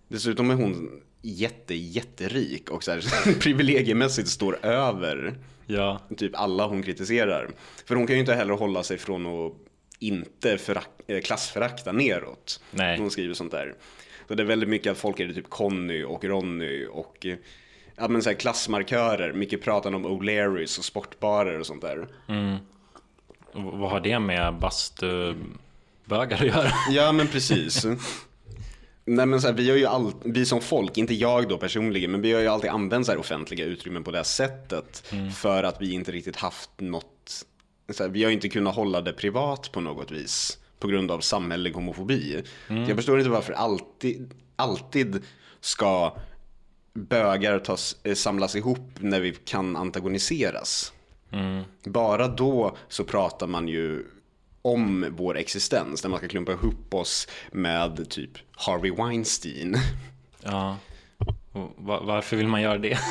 Dessutom 0.10 0.52
är 0.52 0.56
hon 0.56 1.02
jätte, 1.22 1.76
jätterik 1.76 2.70
och 2.70 2.84
så 2.84 2.92
här, 2.92 3.40
privilegiemässigt 3.40 4.28
står 4.28 4.66
över 4.66 5.34
Ja. 5.66 6.00
typ 6.18 6.32
alla 6.36 6.68
hon 6.68 6.84
kritiserar. 6.84 7.50
För 7.86 7.96
hon 7.96 8.08
kan 8.08 8.16
ju 8.16 8.20
inte 8.20 8.34
heller 8.34 8.54
hålla 8.54 8.84
sig 8.84 8.98
från 8.98 9.26
att 9.26 9.54
inte 10.00 10.58
förak- 10.58 11.02
eh, 11.08 11.22
klassförakta 11.22 11.92
neråt. 11.92 12.62
Nej. 12.72 12.98
Hon 13.00 13.12
skriver 13.12 13.34
sånt 13.34 13.52
där. 13.52 13.74
Så 14.28 14.36
det 14.36 14.44
är 14.44 14.48
väldigt 14.48 14.70
mycket 14.70 14.92
att 14.92 14.98
folk 14.98 15.20
är 15.20 15.34
typ 15.34 15.50
Conny 15.50 16.04
och 16.04 16.24
Ronny 16.24 16.86
och 16.86 17.26
ja, 17.96 18.08
men 18.08 18.22
så 18.24 18.30
här 18.30 18.38
klassmarkörer. 18.38 19.34
Mycket 19.34 19.62
pratande 19.62 19.96
om 19.98 20.06
O'Learys 20.08 20.78
och 20.80 20.86
sportbarer 20.86 21.60
och 21.60 21.66
sånt 21.66 21.82
där. 21.82 22.08
Och 23.54 23.64
vad 23.64 23.90
har 23.92 24.00
det 24.00 24.20
med 24.20 24.54
bastubögar 24.60 25.38
att 26.38 26.42
göra? 26.42 26.72
Ja 26.92 27.12
men 27.12 27.28
precis. 27.28 27.86
Nej 29.06 29.26
men 29.26 29.42
så 29.42 29.48
här, 29.48 29.54
vi 29.54 29.70
har 29.70 29.78
ju 29.78 29.86
all, 29.86 30.14
vi 30.24 30.46
som 30.46 30.62
folk, 30.62 30.98
inte 30.98 31.14
jag 31.14 31.50
då 31.50 31.58
personligen, 31.58 32.12
men 32.12 32.22
vi 32.22 32.34
har 32.34 32.42
ju 32.42 32.48
alltid 32.48 32.70
använt 32.70 33.06
så 33.06 33.18
offentliga 33.18 33.66
utrymmen 33.66 34.04
på 34.04 34.12
det 34.12 34.18
här 34.18 34.24
sättet. 34.24 35.04
För 35.38 35.64
att 35.64 35.82
vi 35.82 35.92
inte 35.94 36.12
riktigt 36.12 36.36
haft 36.36 36.70
något, 36.78 37.46
här, 38.00 38.10
vi 38.10 38.24
har 38.24 38.32
inte 38.32 38.50
kunnat 38.50 38.76
hålla 38.76 39.02
det 39.02 39.14
privat 39.14 39.72
på 39.72 39.82
något 39.82 40.12
vis. 40.12 40.58
på 40.80 40.88
grund 40.88 41.12
av 41.12 41.20
samhällelig 41.20 41.72
homofobi. 41.72 42.44
Jag 42.88 42.96
förstår 42.96 43.18
inte 43.20 43.30
varför 43.30 43.54
alltid, 43.54 44.34
alltid 44.56 45.24
ska 45.60 46.18
bögar 46.94 47.60
tas, 47.60 47.98
eh, 48.04 48.14
samlas 48.14 48.56
ihop 48.56 48.90
när 49.00 49.20
vi 49.20 49.34
kan 49.46 49.76
antagoniseras. 49.76 50.94
Bara 51.84 52.28
då 52.28 52.78
så 52.88 53.04
pratar 53.04 53.48
man 53.48 53.68
ju 53.68 54.06
om 54.70 55.06
vår 55.18 55.38
existens, 55.38 56.04
när 56.04 56.10
man 56.10 56.20
ska 56.20 56.28
klumpa 56.28 56.52
ihop 56.52 56.94
oss 56.94 57.28
med 57.52 58.10
typ 58.10 58.32
Harvey 58.52 58.92
Weinstein. 58.92 59.78
Ja. 60.44 60.78
Varför 61.78 62.38
vill 62.38 62.48
man 62.48 62.62
göra 62.62 62.78
det? 62.78 62.98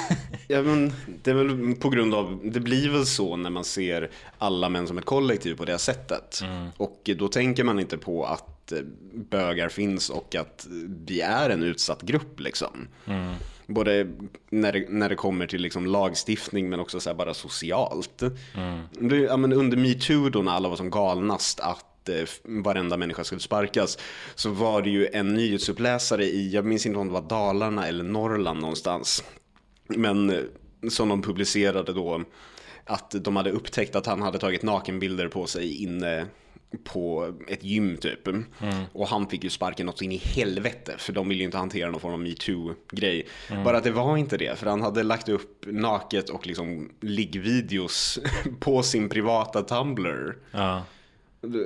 Ja, 0.50 0.62
men 0.62 0.92
det 1.22 1.30
är 1.30 1.34
väl 1.34 1.74
på 1.74 1.88
grund 1.88 2.14
av, 2.14 2.40
det 2.44 2.60
blir 2.60 2.90
väl 2.90 3.06
så 3.06 3.36
när 3.36 3.50
man 3.50 3.64
ser 3.64 4.10
alla 4.38 4.68
män 4.68 4.86
som 4.86 4.98
ett 4.98 5.04
kollektiv 5.04 5.54
på 5.54 5.64
det 5.64 5.78
sättet. 5.78 6.42
Och 6.76 7.10
då 7.16 7.28
tänker 7.28 7.64
man 7.64 7.80
inte 7.80 7.98
på 7.98 8.24
att 8.24 8.72
eh, 8.72 8.78
bögar 9.12 9.68
finns 9.68 10.10
och 10.10 10.34
att 10.34 10.66
vi 11.06 11.20
är 11.20 11.50
en 11.50 11.62
utsatt 11.62 12.02
grupp 12.02 12.40
liksom. 12.40 12.88
Både 13.70 14.06
när 14.50 14.72
det, 14.72 14.86
när 14.88 15.08
det 15.08 15.14
kommer 15.14 15.46
till 15.46 15.62
liksom 15.62 15.86
lagstiftning 15.86 16.70
men 16.70 16.80
också 16.80 17.00
så 17.00 17.14
bara 17.14 17.34
socialt. 17.34 18.22
Det, 18.90 19.16
ja, 19.16 19.36
men 19.36 19.52
under 19.52 19.76
metoo 19.76 20.28
då 20.28 20.42
när 20.42 20.52
alla 20.52 20.68
var 20.68 20.76
som 20.76 20.90
galnast 20.90 21.60
att 21.60 22.08
eh, 22.08 22.28
varenda 22.44 22.96
människa 22.96 23.24
skulle 23.24 23.40
sparkas 23.40 23.98
så 24.34 24.50
var 24.50 24.82
det 24.82 24.90
ju 24.90 25.06
en 25.12 25.34
nyhetsuppläsare 25.34 26.24
i, 26.24 26.50
jag 26.50 26.64
minns 26.64 26.86
inte 26.86 26.98
om 26.98 27.06
det 27.06 27.12
var 27.12 27.28
Dalarna 27.28 27.86
eller 27.86 28.04
Norrland 28.04 28.60
någonstans. 28.60 29.24
Men 29.86 30.30
eh, 30.30 30.40
som 30.88 31.08
de 31.08 31.22
publicerade 31.22 31.92
då 31.92 32.24
att 32.84 33.10
de 33.10 33.36
hade 33.36 33.50
upptäckt 33.50 33.96
att 33.96 34.06
han 34.06 34.22
hade 34.22 34.38
tagit 34.38 34.62
nakenbilder 34.62 35.28
på 35.28 35.46
sig 35.46 35.82
inne 35.82 36.26
på 36.84 37.34
ett 37.48 37.64
gym 37.64 37.96
typ. 37.96 38.28
Och 38.92 39.08
han 39.08 39.26
fick 39.28 39.44
ju 39.44 39.50
sparken 39.50 39.86
något 39.86 40.02
in 40.02 40.12
i 40.12 40.16
helvete 40.16 40.94
för 40.98 41.12
de 41.12 41.28
ville 41.28 41.38
ju 41.38 41.44
inte 41.44 41.58
hantera 41.58 41.90
någon 41.90 42.00
form 42.00 42.12
av 42.12 42.20
metoo-grej. 42.20 43.26
Bara 43.64 43.76
att 43.76 43.84
det 43.84 43.90
var 43.90 44.16
inte 44.16 44.36
det 44.36 44.58
för 44.58 44.66
han 44.66 44.82
hade 44.82 45.02
lagt 45.02 45.28
upp 45.28 45.64
naket 45.66 46.30
och 46.30 46.46
liksom 46.46 46.90
liggvideos 47.00 48.18
på 48.60 48.82
sin 48.82 49.08
privata 49.08 49.62
Tumblr. 49.62 50.36
Ja. 50.50 50.82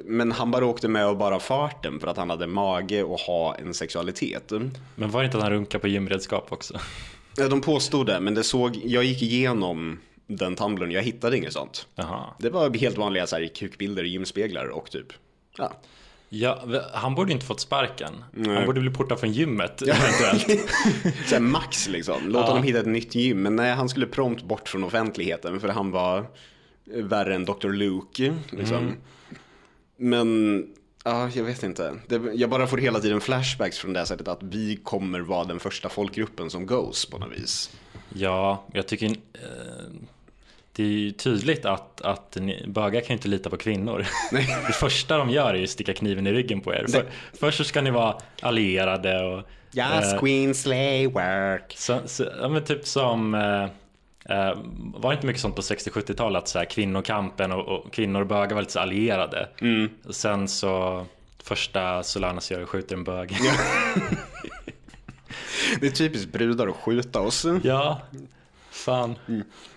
Men 0.05 0.33
han 0.33 0.51
bara 0.51 0.67
åkte 0.67 0.89
med 0.89 1.07
och 1.07 1.17
bara 1.17 1.41
farten 1.41 2.01
för 2.01 2.07
att 2.09 2.17
han 2.17 2.31
hade 2.31 2.47
mage 2.47 3.03
och 3.03 3.19
ha 3.19 3.55
en 3.55 3.75
sexualitet. 3.75 4.53
Men 4.95 5.11
var 5.11 5.21
det 5.21 5.25
inte 5.25 5.37
att 5.37 5.43
han 5.43 5.53
runkar 5.53 5.79
på 5.79 5.89
gymredskap 5.89 6.53
också? 6.53 6.79
Ja, 7.37 7.49
de 7.49 7.61
påstod 7.61 8.07
det, 8.07 8.21
men 8.21 8.35
det 8.35 8.45
såg, 8.45 8.81
jag 8.85 9.05
gick 9.05 9.23
igenom 9.23 9.99
den 10.27 10.57
tumblern, 10.57 10.91
jag 10.91 11.03
hittade 11.03 11.37
inget 11.37 11.53
sånt. 11.53 11.87
Jaha. 11.95 12.35
Det 12.39 12.51
var 12.51 12.75
helt 12.75 12.99
vanliga 12.99 13.27
så 13.27 13.37
här, 13.37 13.47
kukbilder 13.47 14.05
gymspeglar 14.05 14.67
och 14.67 14.91
typ, 14.91 15.13
ja. 15.59 15.73
Ja, 16.35 16.65
han 16.93 17.15
borde 17.15 17.33
inte 17.33 17.47
fått 17.47 17.61
sparken. 17.61 18.25
Nej. 18.33 18.57
Han 18.57 18.67
borde 18.67 18.81
bli 18.81 18.91
portad 18.91 19.21
från 19.21 19.33
gymmet 19.33 19.83
eventuellt. 19.83 20.69
Så 21.27 21.41
max 21.41 21.89
liksom, 21.89 22.29
låt 22.29 22.47
honom 22.47 22.63
hitta 22.63 22.79
ett 22.79 22.87
nytt 22.87 23.15
gym. 23.15 23.43
Men 23.43 23.57
nej, 23.57 23.73
han 23.73 23.89
skulle 23.89 24.07
prompt 24.07 24.43
bort 24.43 24.69
från 24.69 24.85
offentligheten 24.85 25.61
för 25.61 25.69
han 25.69 25.91
var 25.91 26.27
värre 26.85 27.35
än 27.35 27.45
Dr. 27.45 27.69
Luke. 27.69 28.35
Liksom. 28.51 28.93
Men, 29.97 30.67
ja, 31.05 31.31
jag 31.35 31.45
vet 31.45 31.63
inte. 31.63 31.95
Det, 32.07 32.21
jag 32.35 32.51
bara 32.51 32.67
får 32.67 32.79
hela 32.79 33.01
tiden 33.01 33.21
flashbacks 33.21 33.79
från 33.79 33.93
det 33.93 34.07
sättet 34.07 34.29
att 34.29 34.43
vi 34.43 34.77
kommer 34.77 35.21
vara 35.21 35.45
den 35.45 35.61
första 35.61 35.89
folkgruppen 35.89 36.51
som 36.51 36.67
goes 36.67 37.07
på 37.07 37.19
något 37.19 37.33
vis. 37.33 37.71
Ja, 38.15 38.65
jag 38.73 38.87
tycker 38.87 39.07
eh, 39.07 39.13
det 40.73 40.83
är 40.83 40.87
ju 40.87 41.11
tydligt 41.11 41.65
att, 41.65 42.01
att 42.01 42.37
ni, 42.41 42.65
bögar 42.67 43.01
kan 43.01 43.09
ju 43.09 43.15
inte 43.15 43.29
lita 43.29 43.51
på 43.51 43.57
kvinnor. 43.57 44.07
Det 44.67 44.73
första 44.73 45.19
de 45.19 45.31
gör 45.31 45.55
är 45.55 45.59
ju 45.59 45.65
att 45.65 45.71
sticka 45.71 45.95
kniven 45.95 46.27
i 46.27 46.33
ryggen 46.33 46.61
på 46.61 46.75
er. 46.75 46.87
För, 46.89 47.05
först 47.33 47.59
så 47.59 47.65
ska 47.65 47.81
ni 47.81 47.91
vara 47.91 48.17
allierade 48.43 49.25
och 49.25 49.43
Yes, 49.75 50.13
eh, 50.13 50.19
queen 50.19 50.55
slay 50.55 51.07
work. 51.07 51.75
så, 51.77 51.99
så, 52.07 52.27
ja, 52.41 52.49
men 52.49 52.65
typ 52.65 52.87
som 52.87 53.35
eh, 53.35 53.63
eh, 54.39 54.59
var 54.95 55.11
det 55.11 55.15
inte 55.15 55.27
mycket 55.27 55.43
sånt 55.43 55.57
på 55.57 55.63
60-70-talet 55.63 56.43
att 56.43 56.49
så 56.49 56.59
här, 56.59 56.65
kvinnokampen 56.65 57.53
och, 57.53 57.69
och 57.69 57.93
kvinnor 57.93 58.21
och 58.21 58.27
bögar 58.27 58.55
var 58.55 58.63
lite 58.63 58.73
så 58.73 58.81
allierade. 58.81 59.49
Och 60.09 60.15
sen 60.15 60.49
så 60.49 61.07
första 61.43 62.03
Solanas 62.03 62.51
gör 62.51 62.67
skjuter 62.67 62.97
en 62.97 63.05
bög. 63.05 63.37
Det 65.81 65.87
är 65.87 65.91
typiskt 65.91 66.33
brudar 66.33 66.69
att 66.69 66.77
skjuta 66.77 67.21
oss. 67.21 67.47
ja, 67.65 68.01
fan. 68.71 69.15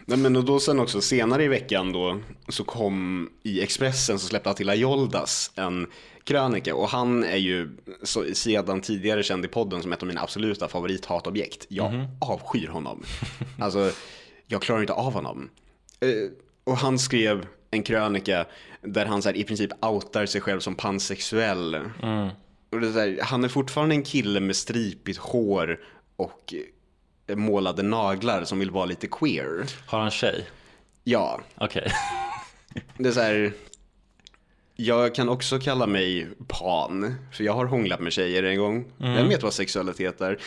Nej, 0.05 0.17
men 0.17 0.35
och 0.35 0.45
då 0.45 0.59
sen 0.59 0.79
också 0.79 1.01
senare 1.01 1.43
i 1.43 1.47
veckan 1.47 1.91
då 1.91 2.19
så 2.49 2.63
kom 2.63 3.29
i 3.43 3.61
Expressen 3.61 4.19
så 4.19 4.27
släppte 4.27 4.49
Attila 4.49 4.75
Joldas 4.75 5.51
en 5.55 5.87
krönika 6.23 6.75
och 6.75 6.89
han 6.89 7.23
är 7.23 7.37
ju 7.37 7.77
så, 8.03 8.25
sedan 8.33 8.81
tidigare 8.81 9.23
känd 9.23 9.45
i 9.45 9.47
podden 9.47 9.81
som 9.81 9.93
ett 9.93 10.01
av 10.01 10.07
mina 10.07 10.21
absoluta 10.21 10.67
favorithatobjekt. 10.67 11.65
Jag 11.69 12.07
avskyr 12.21 12.67
honom. 12.67 13.03
Alltså, 13.59 13.91
jag 14.47 14.61
klarar 14.61 14.81
inte 14.81 14.93
av 14.93 15.13
honom. 15.13 15.49
Eh, 15.99 16.09
och 16.63 16.77
han 16.77 16.99
skrev 16.99 17.45
en 17.71 17.83
krönika 17.83 18.45
där 18.81 19.05
han 19.05 19.21
så 19.21 19.29
här, 19.29 19.35
i 19.35 19.43
princip 19.43 19.85
outar 19.85 20.25
sig 20.25 20.41
själv 20.41 20.59
som 20.59 20.75
pansexuell. 20.75 21.75
Och 22.75 22.81
det 22.81 22.87
är 22.87 22.91
här, 22.91 23.19
han 23.21 23.43
är 23.43 23.47
fortfarande 23.47 23.95
en 23.95 24.03
kille 24.03 24.39
med 24.39 24.55
stripigt 24.55 25.19
hår 25.19 25.79
och 26.15 26.53
eh, 27.27 27.35
målade 27.35 27.83
naglar 27.83 28.43
som 28.43 28.59
vill 28.59 28.71
vara 28.71 28.85
lite 28.85 29.07
queer. 29.07 29.65
Har 29.85 29.99
han 29.99 30.11
tjej? 30.11 30.45
Ja, 31.03 31.41
Okej. 31.55 31.91
det 32.97 33.09
är 33.09 33.13
så 33.13 33.19
här. 33.19 33.53
Jag 34.75 35.15
kan 35.15 35.29
också 35.29 35.59
kalla 35.59 35.87
mig 35.87 36.27
pan, 36.47 37.15
för 37.31 37.43
jag 37.43 37.53
har 37.53 37.65
hånglat 37.65 37.99
med 37.99 38.13
tjejer 38.13 38.43
en 38.43 38.57
gång. 38.57 38.85
Jag 38.97 39.23
vet 39.23 39.43
vad 39.43 39.53
sexualitet 39.53 40.21
är. 40.21 40.39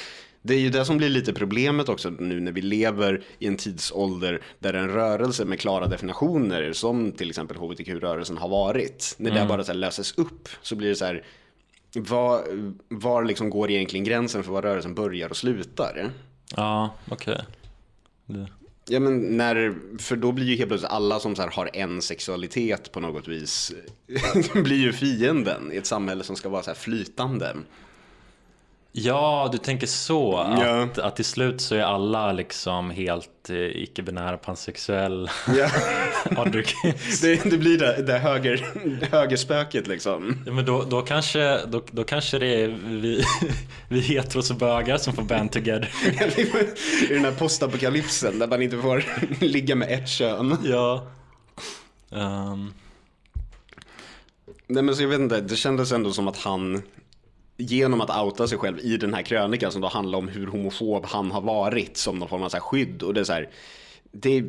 Det 0.42 0.54
är 0.54 0.58
ju 0.58 0.70
det 0.70 0.84
som 0.84 0.96
blir 0.96 1.08
lite 1.08 1.32
problemet 1.32 1.88
också 1.88 2.10
nu 2.10 2.40
när 2.40 2.52
vi 2.52 2.62
lever 2.62 3.22
i 3.38 3.46
en 3.46 3.56
tidsålder 3.56 4.42
där 4.58 4.74
en 4.74 4.88
rörelse 4.88 5.44
med 5.44 5.60
klara 5.60 5.86
definitioner 5.86 6.72
som 6.72 7.12
till 7.12 7.28
exempel 7.28 7.56
hbtq-rörelsen 7.56 8.38
har 8.38 8.48
varit. 8.48 9.14
När 9.18 9.30
det 9.30 9.46
bara 9.48 9.64
så 9.64 9.72
löses 9.72 10.18
upp 10.18 10.48
så 10.62 10.76
blir 10.76 10.88
det 10.88 10.96
så 10.96 11.04
här. 11.04 11.24
Var, 11.98 12.42
var 12.88 13.24
liksom 13.24 13.50
går 13.50 13.70
egentligen 13.70 14.04
gränsen 14.04 14.42
för 14.42 14.52
var 14.52 14.62
rörelsen 14.62 14.94
börjar 14.94 15.28
och 15.28 15.36
slutar? 15.36 16.10
Ja, 16.56 16.94
okej. 17.10 17.40
Det- 18.26 18.46
Ja 18.90 19.00
men 19.00 19.20
när, 19.36 19.74
för 19.98 20.16
då 20.16 20.32
blir 20.32 20.44
ju 20.46 20.56
helt 20.56 20.68
plötsligt 20.68 20.90
alla 20.92 21.20
som 21.20 21.36
så 21.36 21.42
har 21.42 21.70
en 21.72 22.02
sexualitet 22.02 22.92
på 22.92 23.00
något 23.00 23.28
vis 23.28 23.72
blir 24.54 24.76
ju 24.76 24.92
fienden 24.92 25.72
i 25.72 25.76
ett 25.76 25.86
samhälle 25.86 26.24
som 26.24 26.36
ska 26.36 26.48
vara 26.48 26.62
så 26.62 26.74
flytande. 26.74 27.56
Ja, 28.92 29.48
du 29.52 29.58
tänker 29.58 29.86
så. 29.86 30.36
Att, 30.36 30.98
att 30.98 31.16
till 31.16 31.24
slut 31.24 31.60
så 31.60 31.74
är 31.74 31.80
alla 31.82 32.32
liksom 32.32 32.90
helt 32.90 33.50
eh, 33.50 33.56
icke-binära 33.56 34.36
pansexuell. 34.36 35.30
Du- 36.52 36.64
Det, 37.22 37.50
det 37.50 37.58
blir 37.58 37.78
det, 37.78 38.02
det 38.02 38.18
höger, 38.18 38.66
högerspöket 39.10 39.86
liksom. 39.86 40.42
Ja, 40.46 40.52
men 40.52 40.64
då, 40.64 40.82
då, 40.82 41.02
kanske, 41.02 41.60
då, 41.66 41.82
då 41.90 42.04
kanske 42.04 42.38
det 42.38 42.62
är 42.62 42.68
vi, 42.86 43.24
vi 43.88 44.00
heteros 44.00 44.50
och 44.50 44.56
bögar 44.56 44.98
som 44.98 45.12
får 45.12 45.22
band 45.22 45.52
together. 45.52 45.90
I 47.10 47.14
den 47.14 47.24
här 47.24 47.32
postapokalypsen 47.32 48.38
där 48.38 48.46
man 48.46 48.62
inte 48.62 48.78
får 48.78 49.04
ligga 49.44 49.74
med 49.74 49.90
ett 49.92 50.08
kön. 50.08 50.56
Ja. 50.64 51.06
Ehm, 52.12 52.72
Nej 54.66 54.82
men 54.82 54.96
så 54.96 55.02
jag 55.02 55.08
vet 55.08 55.20
inte, 55.20 55.40
det 55.40 55.56
kändes 55.56 55.92
ändå 55.92 56.12
som 56.12 56.28
att 56.28 56.36
han 56.38 56.82
genom 57.58 58.00
att 58.00 58.22
outa 58.22 58.48
sig 58.48 58.58
själv 58.58 58.78
i 58.80 58.96
den 58.96 59.14
här 59.14 59.22
krönikan 59.22 59.72
som 59.72 59.80
då 59.80 59.88
handlar 59.88 60.18
om 60.18 60.28
hur 60.28 60.46
homofob 60.46 61.06
han 61.06 61.30
har 61.30 61.40
varit 61.40 61.96
som 61.96 62.18
någon 62.18 62.28
form 62.28 62.42
av 62.42 62.48
så 62.48 62.60
skydd 62.60 63.02
och 63.02 63.14
det 63.14 63.20
är 63.20 63.24
så 63.24 63.32
här, 63.32 63.48
det, 64.12 64.44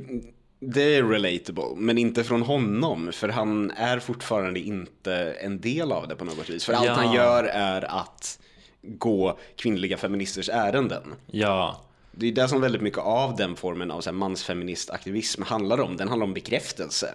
det 0.60 0.95
är 0.95 1.04
relatable, 1.04 1.76
men 1.76 1.98
inte 1.98 2.24
från 2.24 2.41
honom 2.41 3.10
för 3.13 3.30
han 3.30 3.72
är 3.72 4.00
fortfarande 4.00 4.60
inte 4.60 5.13
en 5.41 5.62
del 5.62 5.91
av 5.91 6.08
det 6.08 6.15
på 6.15 6.26
något 6.26 6.50
vis. 6.50 6.65
För 6.65 6.74
allt 6.74 6.86
Ja. 6.86 6.93
han 6.93 7.13
gör 7.13 7.43
är 7.43 8.00
att 8.00 8.39
gå 8.82 9.39
kvinnliga 9.56 9.98
feministers 9.98 10.50
ärenden. 10.50 11.04
ja. 11.32 11.82
Det 12.12 12.28
är 12.28 12.32
det 12.32 12.48
som 12.48 12.62
väldigt 12.62 12.82
mycket 12.82 13.00
av 13.00 13.36
den 13.36 13.56
formen 13.56 13.91
av 13.91 14.02
så 14.02 14.10
här 14.10 14.17
mansfeministaktivism 14.17 15.41
handlar 15.43 15.80
om. 15.80 15.98
Den 15.98 16.08
handlar 16.08 16.28
om 16.28 16.34
bekräftelse 16.34 17.13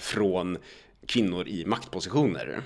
från 0.00 0.58
kvinnor 1.06 1.48
i 1.48 1.64
maktpositioner. 1.66 2.62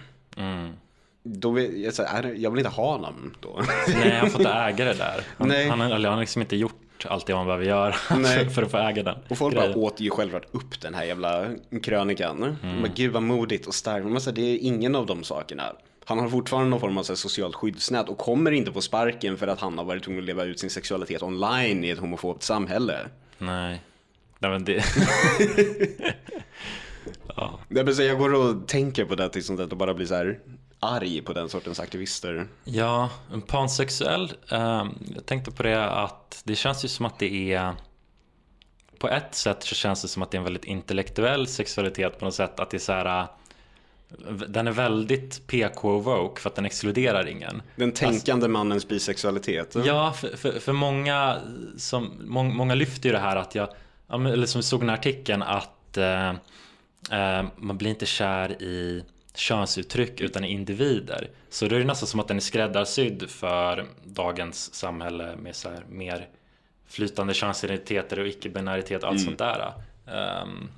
Då 1.22 1.50
vill, 1.50 1.82
jag, 1.82 1.94
så 1.94 2.02
här, 2.04 2.22
det- 2.22 2.34
jag 2.34 2.50
vill 2.50 2.58
inte 2.58 2.70
ha 2.70 2.92
honom 2.92 3.34
då. 3.40 3.60
Nej, 3.88 4.10
han 4.16 4.30
får 4.30 4.40
inte 4.40 4.52
äga 4.52 4.84
det 4.84 4.94
där. 4.94 5.20
Han, 5.38 5.48
Nej. 5.48 5.68
han, 5.68 5.80
han 5.80 6.04
har 6.04 6.20
liksom 6.20 6.42
inte 6.42 6.56
gjort 6.56 6.74
allt 7.08 7.26
det 7.26 7.34
man 7.34 7.46
behöver 7.46 7.64
göra 7.64 7.92
för, 8.54 8.62
att 8.62 8.70
få 8.70 8.76
äga 8.78 9.02
den. 9.02 9.16
Och 9.28 9.38
folk 9.38 9.54
grejen. 9.54 9.72
bara 9.72 9.80
åt 9.80 10.00
ju 10.00 10.10
självklart 10.10 10.46
upp 10.52 10.80
den 10.80 10.94
här 10.94 11.04
jävla 11.04 11.46
krönikan. 11.82 12.56
Men 12.62 12.90
gud 12.94 13.12
vad 13.12 13.22
modigt 13.22 13.66
och 13.66 13.74
starkt. 13.74 14.06
Men 14.06 14.20
så 14.20 14.30
här, 14.30 14.34
det 14.36 14.42
är 14.42 14.58
ingen 14.58 14.94
av 14.94 15.06
de 15.06 15.24
sakerna. 15.24 15.72
Han 16.04 16.18
har 16.18 16.28
fortfarande 16.28 16.70
någon 16.70 16.80
form 16.80 16.98
av 16.98 17.02
så 17.02 17.12
här, 17.12 17.16
socialt 17.16 17.54
skyddsnät 17.54 18.08
och 18.08 18.18
kommer 18.18 18.50
inte 18.50 18.72
få 18.72 18.80
sparken 18.80 19.36
för 19.36 19.46
att 19.46 19.60
han 19.60 19.78
har 19.78 19.84
varit 19.84 20.02
tvungen 20.04 20.22
att 20.22 20.26
leva 20.26 20.44
ut 20.44 20.60
sin 20.60 20.70
sexualitet 20.70 21.22
online 21.22 21.84
i 21.84 21.90
ett 21.90 21.98
homofobt 21.98 22.42
samhälle. 22.42 22.98
Nej. 23.38 23.82
Nej 24.38 24.50
men 24.50 24.64
det... 24.64 24.84
ja. 27.36 27.58
Det 27.68 27.94
säga, 27.94 28.08
jag 28.08 28.18
går 28.18 28.34
och 28.34 28.68
tänker 28.68 29.04
på 29.04 29.14
det 29.14 29.28
till 29.28 29.44
sånt 29.44 29.58
där 29.58 29.70
och 29.70 29.76
bara 29.76 29.94
blir 29.94 30.06
så 30.06 30.14
här. 30.14 30.38
Arg 30.80 31.22
på 31.22 31.32
den 31.32 31.48
sortens 31.48 31.80
aktivister. 31.80 32.48
Ja, 32.64 33.10
pansexuell. 33.46 34.32
Eh, 34.50 34.84
jag 35.14 35.26
tänkte 35.26 35.50
på 35.50 35.62
det 35.62 35.90
att 35.90 36.42
det 36.44 36.54
känns 36.54 36.84
ju 36.84 36.88
som 36.88 37.06
att 37.06 37.18
det 37.18 37.52
är 37.54 37.74
på 38.98 39.08
ett 39.08 39.34
sätt 39.34 39.62
så 39.62 39.74
känns 39.74 40.02
det 40.02 40.08
som 40.08 40.22
att 40.22 40.30
det 40.30 40.36
är 40.36 40.38
en 40.38 40.44
väldigt 40.44 40.64
intellektuell 40.64 41.46
sexualitet 41.46 42.18
på 42.18 42.24
något 42.24 42.34
sätt. 42.34 42.60
Att 42.60 42.70
det 42.70 42.76
är 42.76 42.78
så 42.78 42.92
här, 42.92 43.26
den 44.48 44.66
är 44.66 44.72
väldigt 44.72 45.46
PK 45.46 45.88
och 45.88 46.04
woke 46.04 46.40
för 46.40 46.50
att 46.50 46.56
den 46.56 46.64
exkluderar 46.64 47.28
ingen. 47.28 47.62
Den 47.76 47.92
tänkande 47.92 48.32
alltså, 48.32 48.48
mannens 48.48 48.88
bisexualitet. 48.88 49.76
Ja, 49.84 50.12
för, 50.12 50.36
för, 50.36 50.60
för 50.60 50.72
många, 50.72 51.38
som, 51.76 52.10
må, 52.24 52.42
många 52.42 52.74
lyfter 52.74 53.08
ju 53.08 53.12
det 53.12 53.20
här 53.20 53.36
att 53.36 53.54
jag, 53.54 53.68
eller 54.08 54.46
som 54.46 54.58
vi 54.58 54.62
såg 54.62 54.78
i 54.78 54.80
den 54.80 54.88
här 54.88 54.96
artikeln, 54.96 55.42
att 55.42 55.96
eh, 55.96 56.28
eh, 57.10 57.44
man 57.56 57.78
blir 57.78 57.90
inte 57.90 58.06
kär 58.06 58.62
i 58.62 59.04
könsuttryck 59.36 60.20
utan 60.20 60.44
individer. 60.44 61.30
Så 61.48 61.66
då 61.66 61.76
är 61.76 61.80
det 61.80 61.86
nästan 61.86 62.06
som 62.06 62.20
att 62.20 62.28
den 62.28 62.36
är 62.36 62.40
skräddarsydd 62.40 63.30
för 63.30 63.86
dagens 64.04 64.74
samhälle 64.74 65.36
med 65.36 65.56
så 65.56 65.68
mer 65.88 66.28
flytande 66.88 67.34
könsidentiteter 67.34 68.18
och 68.18 68.26
icke-binaritet 68.26 69.02
och 69.02 69.08
allt 69.08 69.20
mm. 69.20 69.24
sånt 69.24 69.38
där. 69.38 69.72
Um, 70.42 70.70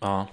ja. 0.00 0.28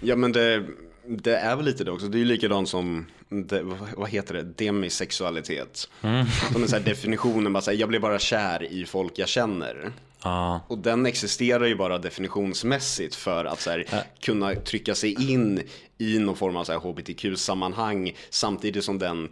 Ja 0.00 0.16
men 0.16 0.32
det, 0.32 0.66
det 1.06 1.36
är 1.36 1.56
väl 1.56 1.64
lite 1.64 1.84
det 1.84 1.90
också. 1.90 2.08
Det 2.08 2.16
är 2.16 2.20
ju 2.20 2.24
likadant 2.24 2.68
som, 2.68 3.06
det, 3.28 3.62
vad 3.96 4.08
heter 4.08 4.34
det, 4.34 4.42
demisexualitet. 4.42 5.90
Mm. 6.02 6.26
Som 6.52 6.62
en 6.62 6.68
här 6.72 6.80
definitionen, 6.80 7.52
bara 7.52 7.60
så 7.60 7.70
här, 7.70 7.78
jag 7.78 7.88
blir 7.88 8.00
bara 8.00 8.18
kär 8.18 8.72
i 8.72 8.84
folk 8.84 9.18
jag 9.18 9.28
känner. 9.28 9.92
Ah. 10.26 10.60
Och 10.68 10.78
den 10.78 11.06
existerar 11.06 11.64
ju 11.64 11.76
bara 11.76 11.98
definitionsmässigt 11.98 13.14
för 13.14 13.44
att 13.44 13.66
här, 13.66 14.04
kunna 14.20 14.54
trycka 14.54 14.94
sig 14.94 15.32
in 15.32 15.62
i 15.98 16.18
någon 16.18 16.36
form 16.36 16.56
av 16.56 16.66
hbtq-sammanhang 16.66 18.12
samtidigt 18.30 18.84
som 18.84 18.98
den 18.98 19.28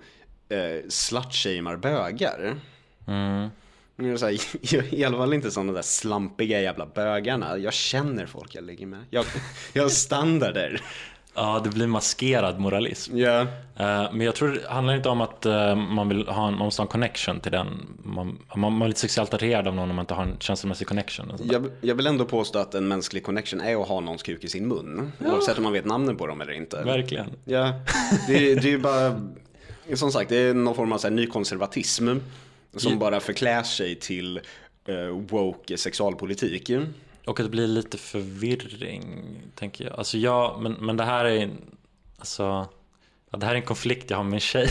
eh, 0.48 0.88
slutshamear 0.88 1.76
bögar. 1.76 2.56
Mm. 3.06 3.48
Så 4.18 4.26
här, 4.26 4.94
I 4.94 5.04
alla 5.04 5.16
fall 5.16 5.34
inte 5.34 5.50
sådana 5.50 5.72
där 5.72 5.82
slampiga 5.82 6.60
jävla 6.60 6.86
bögarna. 6.86 7.58
Jag 7.58 7.72
känner 7.72 8.26
folk 8.26 8.54
jag 8.54 8.64
ligger 8.64 8.86
med. 8.86 9.04
Jag, 9.10 9.24
jag 9.72 9.82
har 9.82 9.90
standarder. 9.90 10.82
Ja, 11.34 11.60
det 11.64 11.70
blir 11.70 11.86
maskerad 11.86 12.60
moralism. 12.60 13.16
Yeah. 13.16 13.46
men 14.12 14.20
jag 14.20 14.34
tror 14.34 14.48
det 14.48 14.68
handlar 14.68 14.94
inte 14.94 15.08
om 15.08 15.20
att 15.20 15.46
eh, 15.46 15.76
man 15.76 16.08
vill 16.08 16.28
ha 16.28 16.48
en, 16.48 16.54
man 16.54 16.64
måste 16.64 16.82
ha 16.82 16.86
en 16.86 16.90
connection 16.90 17.40
till 17.40 17.52
den. 17.52 17.66
Man, 18.04 18.38
man, 18.56 18.72
man 18.72 18.82
är 18.82 18.88
lite 18.88 19.00
sexuellt 19.00 19.34
attraherad 19.34 19.68
av 19.68 19.74
någon 19.74 19.90
om 19.90 19.96
man 19.96 20.02
inte 20.02 20.14
har 20.14 20.22
en 20.22 20.36
känslomässig 20.38 20.86
connection. 20.86 21.32
Jag, 21.42 21.70
jag, 21.80 21.94
vill 21.94 22.06
ändå 22.06 22.24
påstå 22.24 22.58
att 22.58 22.74
en 22.74 22.88
mänsklig 22.88 23.24
connection 23.24 23.60
är 23.60 23.82
att 23.82 23.88
ha 23.88 24.00
någons 24.00 24.22
kuk 24.22 24.44
i 24.44 24.48
sin 24.48 24.68
mun. 24.68 25.12
Ja. 25.18 25.32
Oavsett 25.32 25.56
om 25.58 25.64
man 25.64 25.72
vet 25.72 25.84
namnen 25.84 26.16
på 26.16 26.26
dem 26.26 26.40
eller 26.40 26.52
inte. 26.52 26.82
Verkligen. 26.82 27.26
Ja, 27.44 27.72
det, 28.26 28.54
det 28.54 28.68
är 28.68 28.72
ju 28.72 28.78
bara, 28.78 29.20
som 29.94 30.12
sagt, 30.12 30.28
det 30.28 30.36
är 30.36 30.54
någon 30.54 30.74
form 30.74 30.92
av 30.92 30.98
så 30.98 31.06
här, 31.06 31.14
ny 31.14 31.26
konservatism. 31.26 32.08
Som 32.76 32.98
bara 32.98 33.20
förklär 33.20 33.62
sig 33.62 33.94
till 33.94 34.40
uh, 34.88 35.08
woke 35.08 35.76
sexualpolitik. 35.76 36.70
Och 37.24 37.40
att 37.40 37.46
det 37.46 37.50
blir 37.50 37.66
lite 37.66 37.98
förvirring, 37.98 39.36
tänker 39.54 39.84
jag. 39.84 39.98
Alltså 39.98 40.18
ja, 40.18 40.58
men, 40.60 40.72
men 40.72 40.96
det 40.96 41.04
här 41.04 41.24
är 41.24 41.50
alltså, 42.18 42.68
ja, 43.30 43.38
det 43.38 43.46
här 43.46 43.52
är 43.52 43.56
en 43.56 43.62
konflikt 43.62 44.10
jag 44.10 44.16
har 44.16 44.24
med 44.24 44.30
min 44.30 44.40
tjej. 44.40 44.68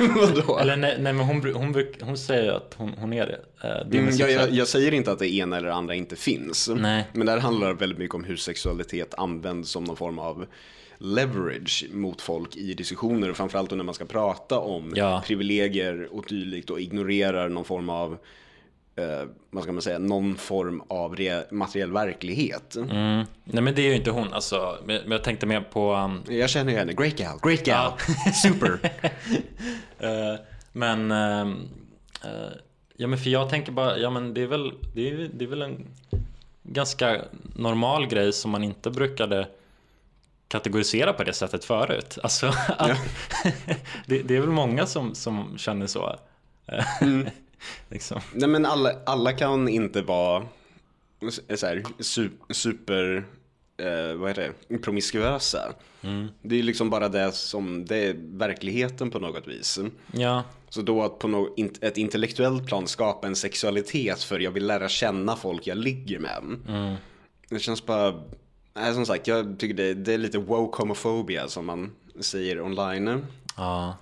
Vadå? 0.00 0.58
Eller 0.58 0.76
nej, 0.76 0.96
nej 1.00 1.12
men 1.12 1.26
hon, 1.26 1.54
hon, 1.54 1.74
hon, 1.74 1.84
hon 2.00 2.18
säger 2.18 2.52
att 2.52 2.74
hon, 2.76 2.94
hon 2.98 3.12
är 3.12 3.26
det. 3.26 3.68
Uh, 3.68 3.90
det 3.90 3.98
mm, 3.98 4.16
jag, 4.16 4.30
jag, 4.30 4.50
jag, 4.50 4.68
säger 4.68 4.94
inte 4.94 5.12
att 5.12 5.18
det 5.18 5.34
ena 5.34 5.56
eller 5.56 5.68
andra 5.68 5.94
inte 5.94 6.16
finns. 6.16 6.70
Nej. 6.76 7.06
Men 7.12 7.26
det 7.26 7.32
här 7.32 7.38
handlar 7.38 7.72
väldigt 7.72 7.98
mycket 7.98 8.14
om 8.14 8.24
hur 8.24 8.36
sexualitet 8.36 9.14
används 9.14 9.70
som 9.70 9.84
någon 9.84 9.96
form 9.96 10.18
av 10.18 10.46
leverage 10.98 11.86
mot 11.92 12.20
folk 12.20 12.56
i 12.56 12.74
diskussioner. 12.74 13.32
Framförallt 13.32 13.70
när 13.70 13.84
man 13.84 13.94
ska 13.94 14.04
prata 14.04 14.58
om 14.58 14.92
ja. 14.96 15.22
privilegier 15.26 16.08
och 16.12 16.24
dylikt 16.28 16.70
och 16.70 16.80
ignorerar 16.80 17.48
någon 17.48 17.64
form 17.64 17.88
av 17.88 18.18
eh, 19.00 19.26
vad 19.50 19.62
ska 19.62 19.72
man 19.72 19.82
säga, 19.82 19.98
någon 19.98 20.36
form 20.36 20.82
av 20.88 21.16
materiell 21.50 21.92
verklighet. 21.92 22.76
Mm. 22.76 23.24
Nej 23.44 23.62
men 23.62 23.74
det 23.74 23.82
är 23.82 23.88
ju 23.88 23.96
inte 23.96 24.10
hon 24.10 24.32
alltså. 24.32 24.78
Men 24.84 25.10
jag 25.10 25.24
tänkte 25.24 25.46
mer 25.46 25.60
på... 25.60 25.94
Um... 25.94 26.22
Jag 26.28 26.50
känner 26.50 26.72
henne, 26.72 26.92
great 26.92 27.16
gal, 27.16 27.38
great 27.42 27.64
gal, 27.64 27.92
ja. 28.26 28.32
super. 28.42 28.70
uh, 30.04 30.40
men, 30.72 31.10
uh, 31.10 31.46
uh, 32.24 32.52
ja 32.96 33.06
men 33.06 33.18
för 33.18 33.30
jag 33.30 33.50
tänker 33.50 33.72
bara, 33.72 33.98
ja 33.98 34.10
men 34.10 34.34
det 34.34 34.42
är 34.42 34.46
väl, 34.46 34.72
det 34.94 35.10
är, 35.10 35.30
det 35.34 35.44
är 35.44 35.48
väl 35.48 35.62
en 35.62 35.86
ganska 36.62 37.20
normal 37.56 38.06
grej 38.06 38.32
som 38.32 38.50
man 38.50 38.64
inte 38.64 38.90
brukade 38.90 39.46
kategorisera 40.48 41.12
på 41.12 41.24
det 41.24 41.32
sättet 41.32 41.64
förut. 41.64 42.18
Alltså, 42.22 42.46
ja. 42.78 42.96
det, 44.06 44.22
det, 44.22 44.36
är 44.36 44.40
väl 44.40 44.50
många 44.50 44.86
som, 44.86 45.14
som 45.14 45.58
känner 45.58 45.86
så. 45.86 46.16
Mm. 47.00 47.28
liksom. 47.88 48.20
Nej 48.34 48.48
men 48.48 48.66
alla, 48.66 48.92
alla 49.06 49.32
kan 49.32 49.68
inte 49.68 50.02
vara 50.02 50.46
så 51.54 51.66
här, 51.66 51.82
super, 52.52 53.26
eh, 53.76 54.14
vad 54.14 54.28
heter 54.28 54.52
det, 54.68 54.78
promiskuösa. 54.78 55.72
Mm. 56.02 56.28
Det 56.42 56.58
är 56.58 56.62
liksom 56.62 56.90
bara 56.90 57.08
det 57.08 57.32
som, 57.32 57.84
det 57.84 57.96
är 57.96 58.14
verkligheten 58.18 59.10
på 59.10 59.18
något 59.18 59.46
vis. 59.46 59.78
Ja. 60.12 60.42
Så 60.68 60.82
då 60.82 61.02
att 61.02 61.18
på 61.18 61.28
no, 61.28 61.54
ett 61.80 61.96
intellektuellt 61.96 62.66
plan 62.66 62.86
skapa 62.86 63.26
en 63.26 63.36
sexualitet 63.36 64.22
för 64.22 64.40
jag 64.40 64.50
vill 64.50 64.66
lära 64.66 64.88
känna 64.88 65.36
folk 65.36 65.66
jag 65.66 65.78
ligger 65.78 66.18
med. 66.18 66.58
Mm. 66.68 66.94
Det 67.48 67.58
känns 67.58 67.86
bara, 67.86 68.22
nej, 68.74 68.94
som 68.94 69.06
sagt 69.06 69.26
jag 69.26 69.58
tycker 69.58 69.74
det, 69.74 69.94
det 69.94 70.14
är 70.14 70.18
lite 70.18 70.38
woke 70.38 70.82
homofobia 70.82 71.48
som 71.48 71.66
man 71.66 71.92
säger 72.20 72.60
online. 72.60 73.26
Ja. 73.56 73.96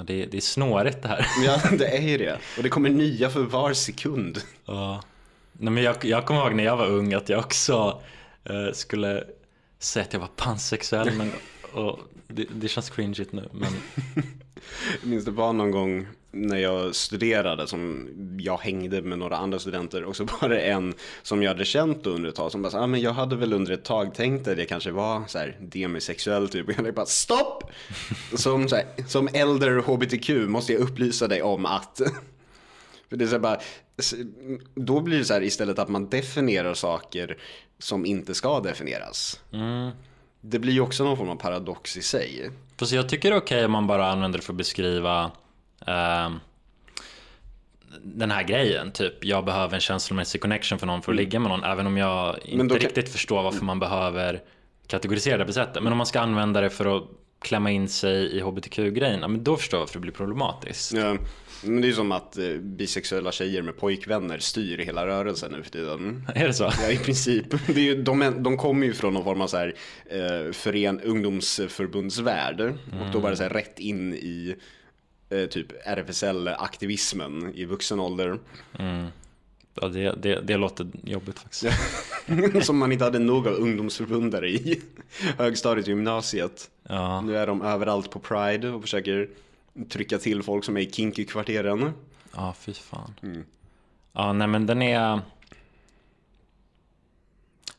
Ja, 0.00 0.04
det, 0.04 0.26
det 0.26 0.36
är 0.36 0.40
snårigt 0.40 1.02
det 1.02 1.08
här. 1.08 1.26
Ja, 1.44 1.60
det 1.78 1.96
är 1.96 2.00
ju 2.00 2.18
det. 2.18 2.38
Och 2.56 2.62
det 2.62 2.68
kommer 2.68 2.90
nya 2.90 3.30
för 3.30 3.40
var 3.40 3.72
sekund. 3.72 4.38
Ja. 4.66 5.02
Nej, 5.52 5.72
men 5.72 5.82
jag, 5.82 6.04
jag 6.04 6.26
kommer 6.26 6.40
ihåg 6.40 6.54
när 6.54 6.64
jag 6.64 6.76
var 6.76 6.86
ung 6.86 7.14
att 7.14 7.28
jag 7.28 7.38
också 7.38 8.02
eh, 8.44 8.72
skulle 8.72 9.24
säga 9.78 10.04
att 10.04 10.12
jag 10.12 10.20
var 10.20 10.30
pansexuell. 10.36 11.12
Men, 11.12 11.32
och 11.72 11.98
det, 12.28 12.46
det 12.50 12.68
känns 12.68 12.90
cringeigt 12.90 13.32
nu. 13.32 13.48
Men... 13.52 13.72
Jag 15.00 15.10
minns 15.10 15.24
det 15.24 15.30
var 15.30 15.52
någon 15.52 15.70
gång 15.70 16.06
när 16.32 16.58
jag 16.58 16.94
studerade 16.94 17.66
som 17.66 18.08
jag 18.40 18.58
hängde 18.58 19.02
med 19.02 19.18
några 19.18 19.36
andra 19.36 19.58
studenter 19.58 20.04
och 20.04 20.16
så 20.16 20.24
var 20.24 20.48
det 20.48 20.60
en 20.60 20.94
som 21.22 21.42
jag 21.42 21.50
hade 21.50 21.64
känt 21.64 22.06
under 22.06 22.28
ett 22.28 22.34
tag 22.34 22.52
som 22.52 22.62
bara 22.62 22.70
sa, 22.70 22.80
ah, 22.80 22.86
men 22.86 23.00
jag 23.00 23.12
hade 23.12 23.36
väl 23.36 23.52
under 23.52 23.72
ett 23.72 23.84
tag 23.84 24.14
tänkt 24.14 24.48
att 24.48 24.56
det 24.56 24.64
kanske 24.64 24.90
var 24.90 25.22
så 25.26 25.38
här 25.38 25.56
demisexuell 25.60 26.48
typ 26.48 26.68
och 26.68 26.86
jag 26.86 26.94
bara 26.94 27.06
stopp! 27.06 27.64
som, 28.34 28.68
så 28.68 28.76
här, 28.76 28.84
som 29.08 29.28
äldre 29.32 29.80
hbtq 29.80 30.30
måste 30.30 30.72
jag 30.72 30.82
upplysa 30.82 31.28
dig 31.28 31.42
om 31.42 31.66
att 31.66 32.00
för 33.08 33.16
det 33.16 33.24
är 33.24 33.28
så 33.28 33.38
bara, 33.38 33.60
då 34.74 35.00
blir 35.00 35.18
det 35.18 35.24
så 35.24 35.34
här 35.34 35.42
istället 35.42 35.78
att 35.78 35.88
man 35.88 36.08
definierar 36.08 36.74
saker 36.74 37.38
som 37.78 38.06
inte 38.06 38.34
ska 38.34 38.60
definieras. 38.60 39.40
Mm. 39.52 39.90
Det 40.40 40.58
blir 40.58 40.72
ju 40.72 40.80
också 40.80 41.04
någon 41.04 41.16
form 41.16 41.28
av 41.28 41.36
paradox 41.36 41.96
i 41.96 42.02
sig. 42.02 42.50
Fast 42.78 42.92
jag 42.92 43.08
tycker 43.08 43.30
det 43.30 43.36
är 43.36 43.40
okej 43.40 43.56
okay 43.56 43.64
om 43.64 43.72
man 43.72 43.86
bara 43.86 44.10
använder 44.10 44.38
det 44.38 44.44
för 44.44 44.52
att 44.52 44.56
beskriva 44.56 45.24
uh, 45.88 46.36
den 48.02 48.30
här 48.30 48.42
grejen. 48.42 48.92
Typ, 48.92 49.24
jag 49.24 49.44
behöver 49.44 49.74
en 49.74 49.80
känslomässig 49.80 50.40
connection 50.40 50.78
för 50.78 50.86
någon 50.86 51.02
för 51.02 51.12
att 51.12 51.16
mm. 51.16 51.24
ligga 51.24 51.40
med 51.40 51.50
någon. 51.50 51.64
Även 51.64 51.86
om 51.86 51.96
jag 51.96 52.38
inte 52.44 52.68
kan... 52.68 52.78
riktigt 52.78 53.12
förstår 53.12 53.42
varför 53.42 53.64
man 53.64 53.78
behöver 53.78 54.42
kategorisera 54.86 55.38
det 55.38 55.44
på 55.44 55.52
sättet. 55.52 55.82
Men 55.82 55.92
om 55.92 55.98
man 55.98 56.06
ska 56.06 56.20
använda 56.20 56.60
det 56.60 56.70
för 56.70 56.96
att 56.96 57.04
klämma 57.40 57.70
in 57.70 57.88
sig 57.88 58.36
i 58.36 58.40
hbtq-grejen, 58.40 59.44
då 59.44 59.56
förstår 59.56 59.78
jag 59.78 59.82
varför 59.82 59.94
det 59.94 60.00
blir 60.00 60.12
problematiskt. 60.12 60.92
Ja. 60.92 61.16
Men 61.62 61.80
det 61.80 61.88
är 61.88 61.92
som 61.92 62.12
att 62.12 62.38
eh, 62.38 62.54
bisexuella 62.54 63.32
tjejer 63.32 63.62
med 63.62 63.76
pojkvänner 63.76 64.38
styr 64.38 64.78
hela 64.78 65.06
rörelsen 65.06 65.52
nu 65.52 65.62
för 65.62 65.70
tiden. 65.70 66.26
Är 66.34 66.46
det 66.46 66.54
så? 66.54 66.72
Ja, 66.82 66.90
i 66.90 66.96
princip. 66.96 67.46
Det 67.66 67.80
är 67.80 67.84
ju, 67.84 68.02
de, 68.02 68.42
de 68.42 68.56
kommer 68.56 68.86
ju 68.86 68.92
från 68.92 69.14
någon 69.14 69.24
form 69.24 69.40
av 69.40 69.46
så 69.46 69.56
här, 69.56 69.74
eh, 70.06 70.52
fören, 70.52 71.00
ungdomsförbundsvärld. 71.00 72.60
Mm. 72.60 72.76
Och 73.00 73.12
då 73.12 73.28
det 73.30 73.36
så 73.36 73.42
här, 73.42 73.50
rätt 73.50 73.78
in 73.78 74.14
i 74.14 74.56
eh, 75.30 75.46
typ 75.46 75.66
RFSL-aktivismen 75.84 77.52
i 77.54 77.64
vuxen 77.64 78.00
ålder. 78.00 78.38
Mm. 78.78 79.06
Ja, 79.74 79.88
det, 79.88 80.14
det, 80.22 80.40
det 80.40 80.56
låter 80.56 80.86
jobbigt 81.04 81.38
faktiskt. 81.38 81.66
som 82.62 82.78
man 82.78 82.92
inte 82.92 83.04
hade 83.04 83.18
nog 83.18 83.48
av 83.48 83.54
ungdomsförbundare 83.54 84.48
i 84.48 84.80
högstadiet 85.38 85.86
och 85.86 85.88
gymnasiet. 85.88 86.70
Ja. 86.88 87.20
Nu 87.20 87.36
är 87.36 87.46
de 87.46 87.62
överallt 87.62 88.10
på 88.10 88.18
Pride 88.18 88.68
och 88.68 88.82
försöker 88.82 89.28
trycka 89.88 90.18
till 90.18 90.42
folk 90.42 90.64
som 90.64 90.76
är 90.76 90.80
i 90.80 90.90
kinky-kvarteren. 90.90 91.92
Ja, 92.34 92.54
fy 92.58 92.72
fan. 92.72 93.14
Mm. 93.22 93.44
Ja, 94.12 94.32
nej 94.32 94.48
men 94.48 94.66
den 94.66 94.82
är... 94.82 95.20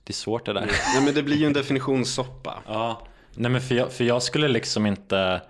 Det 0.04 0.12
är 0.12 0.14
svårt 0.14 0.46
det 0.46 0.54
där. 0.54 0.72
Nej 0.96 1.06
men 1.06 1.14
det 1.14 1.24
blir 1.24 1.38
ju 1.38 1.46
en 1.46 1.54
definitionssoppa. 1.54 2.64
Ja, 2.68 3.08
nej 3.36 3.52
men 3.52 3.62
för 3.62 3.76
jag, 3.76 3.92
för 3.92 4.04
jag 4.04 4.24
skulle 4.24 4.48
liksom 4.48 4.86
inte... 4.86 5.42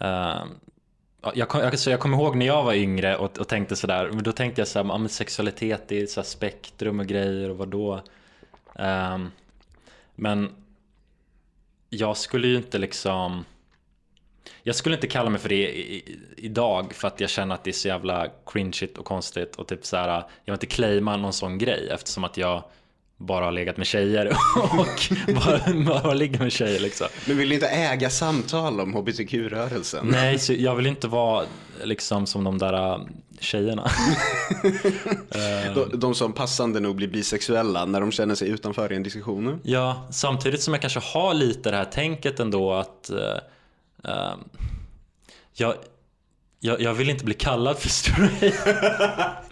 Uh, 0.00 0.44
jag, 1.22 1.36
jag, 1.36 1.56
alltså 1.56 1.90
jag 1.90 2.00
kommer 2.00 2.18
ihåg 2.18 2.36
när 2.36 2.46
jag 2.46 2.64
var 2.64 2.74
yngre 2.74 3.16
och, 3.16 3.38
och 3.38 3.48
tänkte 3.48 3.76
sådär, 3.76 4.10
men 4.12 4.24
då 4.24 4.32
tänkte 4.32 4.60
jag 4.60 4.68
såhär, 4.68 4.86
ja, 4.86 5.08
sexualitet 5.08 5.88
det 5.88 6.02
är 6.02 6.06
så 6.06 6.22
spektrum 6.22 7.00
och 7.00 7.06
grejer 7.06 7.50
och 7.50 7.56
vadå? 7.56 8.02
Um, 8.74 9.30
men 10.14 10.54
jag 11.88 12.16
skulle 12.16 12.48
ju 12.48 12.56
inte 12.56 12.78
liksom 12.78 13.44
jag 14.62 14.74
skulle 14.74 14.94
inte 14.94 15.06
kalla 15.06 15.30
mig 15.30 15.40
för 15.40 15.48
det 15.48 15.54
i, 15.54 15.96
i, 15.96 16.18
idag 16.36 16.94
för 16.94 17.08
att 17.08 17.20
jag 17.20 17.30
känner 17.30 17.54
att 17.54 17.64
det 17.64 17.70
är 17.70 17.72
så 17.72 17.88
jävla 17.88 18.26
cringeigt 18.46 18.98
och 18.98 19.04
konstigt 19.04 19.56
och 19.56 19.68
typ 19.68 19.86
så 19.86 19.96
här, 19.96 20.08
jag 20.08 20.24
vill 20.44 20.52
inte 20.52 20.66
claima 20.66 21.16
någon 21.16 21.32
sån 21.32 21.58
grej 21.58 21.88
eftersom 21.90 22.24
att 22.24 22.36
jag 22.36 22.62
bara 23.18 23.44
har 23.44 23.52
legat 23.52 23.76
med 23.76 23.86
tjejer 23.86 24.26
och 24.78 25.34
bara, 25.34 25.84
bara 26.02 26.14
ligger 26.14 26.38
med 26.38 26.52
tjejer 26.52 26.80
liksom. 26.80 27.06
Men 27.26 27.36
vill 27.36 27.48
du 27.48 27.54
inte 27.54 27.68
äga 27.68 28.10
samtal 28.10 28.80
om 28.80 28.94
hbtq-rörelsen? 28.94 30.06
Nej, 30.06 30.38
så 30.38 30.52
jag 30.52 30.74
vill 30.74 30.86
inte 30.86 31.08
vara 31.08 31.44
liksom 31.84 32.26
som 32.26 32.44
de 32.44 32.58
där 32.58 32.92
äh, 32.92 33.00
tjejerna. 33.40 33.90
de, 35.74 35.98
de 36.00 36.14
som 36.14 36.32
passande 36.32 36.80
nog 36.80 36.96
blir 36.96 37.08
bisexuella 37.08 37.84
när 37.84 38.00
de 38.00 38.12
känner 38.12 38.34
sig 38.34 38.48
utanför 38.48 38.92
i 38.92 38.96
en 38.96 39.02
diskussion. 39.02 39.60
Ja, 39.62 40.06
samtidigt 40.10 40.62
som 40.62 40.74
jag 40.74 40.80
kanske 40.80 41.00
har 41.00 41.34
lite 41.34 41.70
det 41.70 41.76
här 41.76 41.84
tänket 41.84 42.40
ändå 42.40 42.72
att 42.72 43.10
uh, 44.04 44.36
jag, 45.54 45.74
jag, 46.60 46.80
jag 46.80 46.94
vill 46.94 47.10
inte 47.10 47.24
bli 47.24 47.34
kallad 47.34 47.78
för 47.78 47.88
straight. 47.88 48.54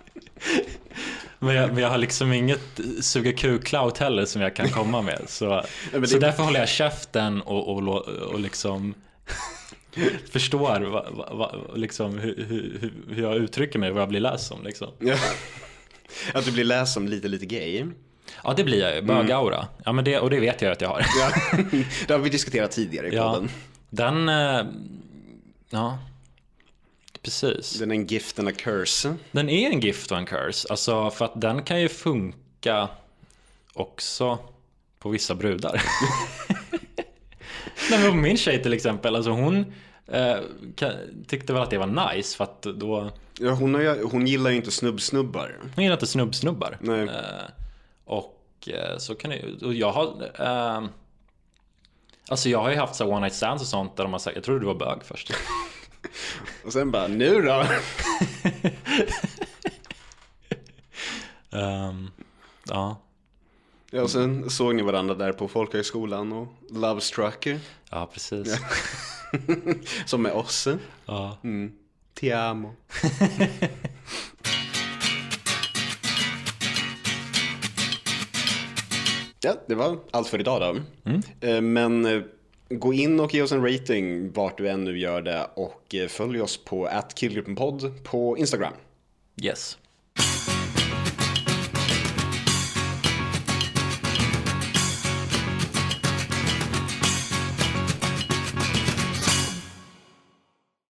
Men 1.39 1.55
jag, 1.55 1.73
men 1.73 1.83
jag, 1.83 1.91
har 1.91 1.99
liksom 1.99 2.33
inget 2.33 2.81
suga 3.01 3.33
kuk-clout 3.33 3.99
heller 3.99 4.25
som 4.25 4.43
jag 4.43 4.57
kan 4.57 4.69
komma 4.69 5.03
med. 5.03 5.23
Så, 5.27 5.63
det... 5.93 6.07
så 6.07 6.19
därför 6.19 6.43
håller 6.43 6.61
jag 6.61 6.69
käften 6.69 7.43
och, 7.43 7.69
och, 7.69 8.07
och 8.07 8.41
liksom 8.41 8.95
förstår 10.31 10.81
va, 10.81 11.07
va, 11.11 11.33
va, 11.33 11.55
liksom, 11.75 12.19
hur, 12.19 12.45
hur, 12.49 12.93
hur, 13.09 13.23
jag 13.23 13.37
uttrycker 13.37 13.79
mig 13.79 13.89
och 13.89 13.95
vad 13.95 14.03
jag 14.03 14.09
blir 14.09 14.21
läst 14.21 14.47
som. 14.47 14.65
Liksom. 14.65 14.89
Att 16.35 16.45
du 16.45 16.53
blir 16.53 16.65
läst 16.65 16.95
som 16.95 17.09
lite, 17.09 17.29
lite 17.29 17.47
gay? 17.47 17.85
Ja, 18.45 18.55
det 18.57 18.65
blir 18.65 18.81
jag 18.81 18.95
ju. 18.95 19.03
Bögaura. 19.03 19.57
Mm. 19.57 19.69
Ja, 19.85 19.93
men 19.93 20.05
det, 20.05 20.19
och 20.19 20.31
det 20.31 20.41
vet 20.41 20.63
jag 20.63 20.73
att 20.73 20.81
jag 20.81 20.89
har. 20.89 21.07
Ja. 21.21 21.59
Det 22.07 22.15
har 22.15 22.21
vi 22.21 22.31
diskuterat 22.31 22.71
tidigare 22.71 23.07
i 23.07 23.11
podden. 23.11 23.49
Ja, 23.53 23.76
den... 23.91 24.29
Eh, 24.29 24.67
ja, 25.71 25.99
precis. 27.23 27.79
Den 27.79 27.91
är 27.91 27.95
en 27.95 28.07
gift 28.07 28.39
and 28.39 28.49
a 28.49 28.53
curse. 28.57 29.15
Den 29.33 29.49
är 29.49 29.71
en 29.71 29.81
gift 29.81 30.13
och 30.13 30.19
en 30.19 30.27
curse. 30.27 30.69
Alltså, 30.71 31.11
för 31.11 31.25
att 31.25 31.41
den 31.41 31.63
kan 31.63 31.81
ju 31.81 31.89
funka 31.89 32.89
också 33.73 34.39
på 34.99 35.09
vissa 35.09 35.35
brudar. 35.35 35.83
Nej, 37.91 38.01
men 38.01 38.21
min 38.21 38.37
tjej 38.37 38.63
till 38.63 38.73
exempel, 38.73 39.17
alltså 39.17 39.31
hon 39.31 39.73
eh, 40.07 40.37
tyckte 41.27 41.53
väl 41.53 41.63
att 41.63 41.71
det 41.71 41.79
var 41.79 42.15
nice 42.15 42.37
för 42.37 42.45
att 42.45 42.63
då... 42.63 43.11
Ja, 43.39 43.51
hon, 43.51 43.75
har, 43.75 44.11
hon 44.11 44.27
gillar 44.27 44.51
ju 44.51 44.57
inte 44.57 44.71
snubbsnubbar. 44.71 45.57
Hon 45.75 45.85
gillar 45.85 45.97
inte 45.97 46.07
snubbsnubbar. 46.07 46.79
Nej. 46.81 47.03
Eh, 47.03 47.45
och 48.05 48.43
eh, 48.67 48.99
så 48.99 49.15
kan 49.15 49.31
det 49.31 49.63
och 49.63 49.75
jag 49.75 49.93
har... 49.93 50.31
Alltså 52.29 52.49
jag 52.49 52.59
har 52.59 52.71
ju 52.71 52.77
haft 52.77 52.95
så 52.95 53.07
one 53.07 53.21
night 53.21 53.35
stands 53.35 53.63
och 53.63 53.69
sånt 53.69 53.97
där 53.97 54.05
de 54.05 54.13
har 54.13 54.19
sagt, 54.21 54.37
jag 54.37 54.45
trodde 54.45 54.61
du 54.61 54.67
var 54.67 54.75
bög 54.75 54.99
först. 55.05 55.33
och 56.65 56.73
sen 56.73 56.91
bara, 56.91 57.07
nu 57.07 57.43
då? 57.43 57.65
um, 61.51 62.11
ja. 62.69 63.03
Ja, 63.91 64.03
och 64.03 64.11
sen 64.11 64.51
såg 64.51 64.75
ni 64.75 64.83
varandra 64.83 65.15
där 65.15 65.33
på 65.33 65.49
folkhögskolan 65.49 66.33
och 66.33 66.49
Love 66.71 67.01
Struck. 67.01 67.47
Ja, 67.91 68.11
precis. 68.13 68.61
Som 70.07 70.23
med 70.23 70.33
oss. 70.33 70.69
Ja. 71.07 71.39
Mm. 71.45 71.73
Ti 72.15 72.33
amo. 72.33 72.75
Ja, 79.47 79.55
det 79.67 79.75
var 79.75 79.99
allt 80.11 80.29
för 80.29 80.41
idag 80.41 80.61
då. 80.61 80.81
Mm. 81.11 81.23
Eh, 81.41 81.61
men 81.61 82.05
eh, 82.05 82.23
gå 82.69 82.93
in 82.93 83.21
och 83.21 83.35
ge 83.35 83.43
oss 83.43 83.53
en 83.53 83.73
rating 83.73 84.33
vart 84.33 84.59
du 84.59 84.69
än 84.69 84.85
nu 84.85 84.99
gör 84.99 85.23
det 85.23 85.47
och 85.55 85.95
eh, 85.95 86.09
följ 86.09 86.41
oss 86.41 86.65
på 86.65 86.87
attkillgruppenpodd 86.87 88.05
på 88.05 88.39
Instagram. 88.39 88.73
Yes. 89.43 89.79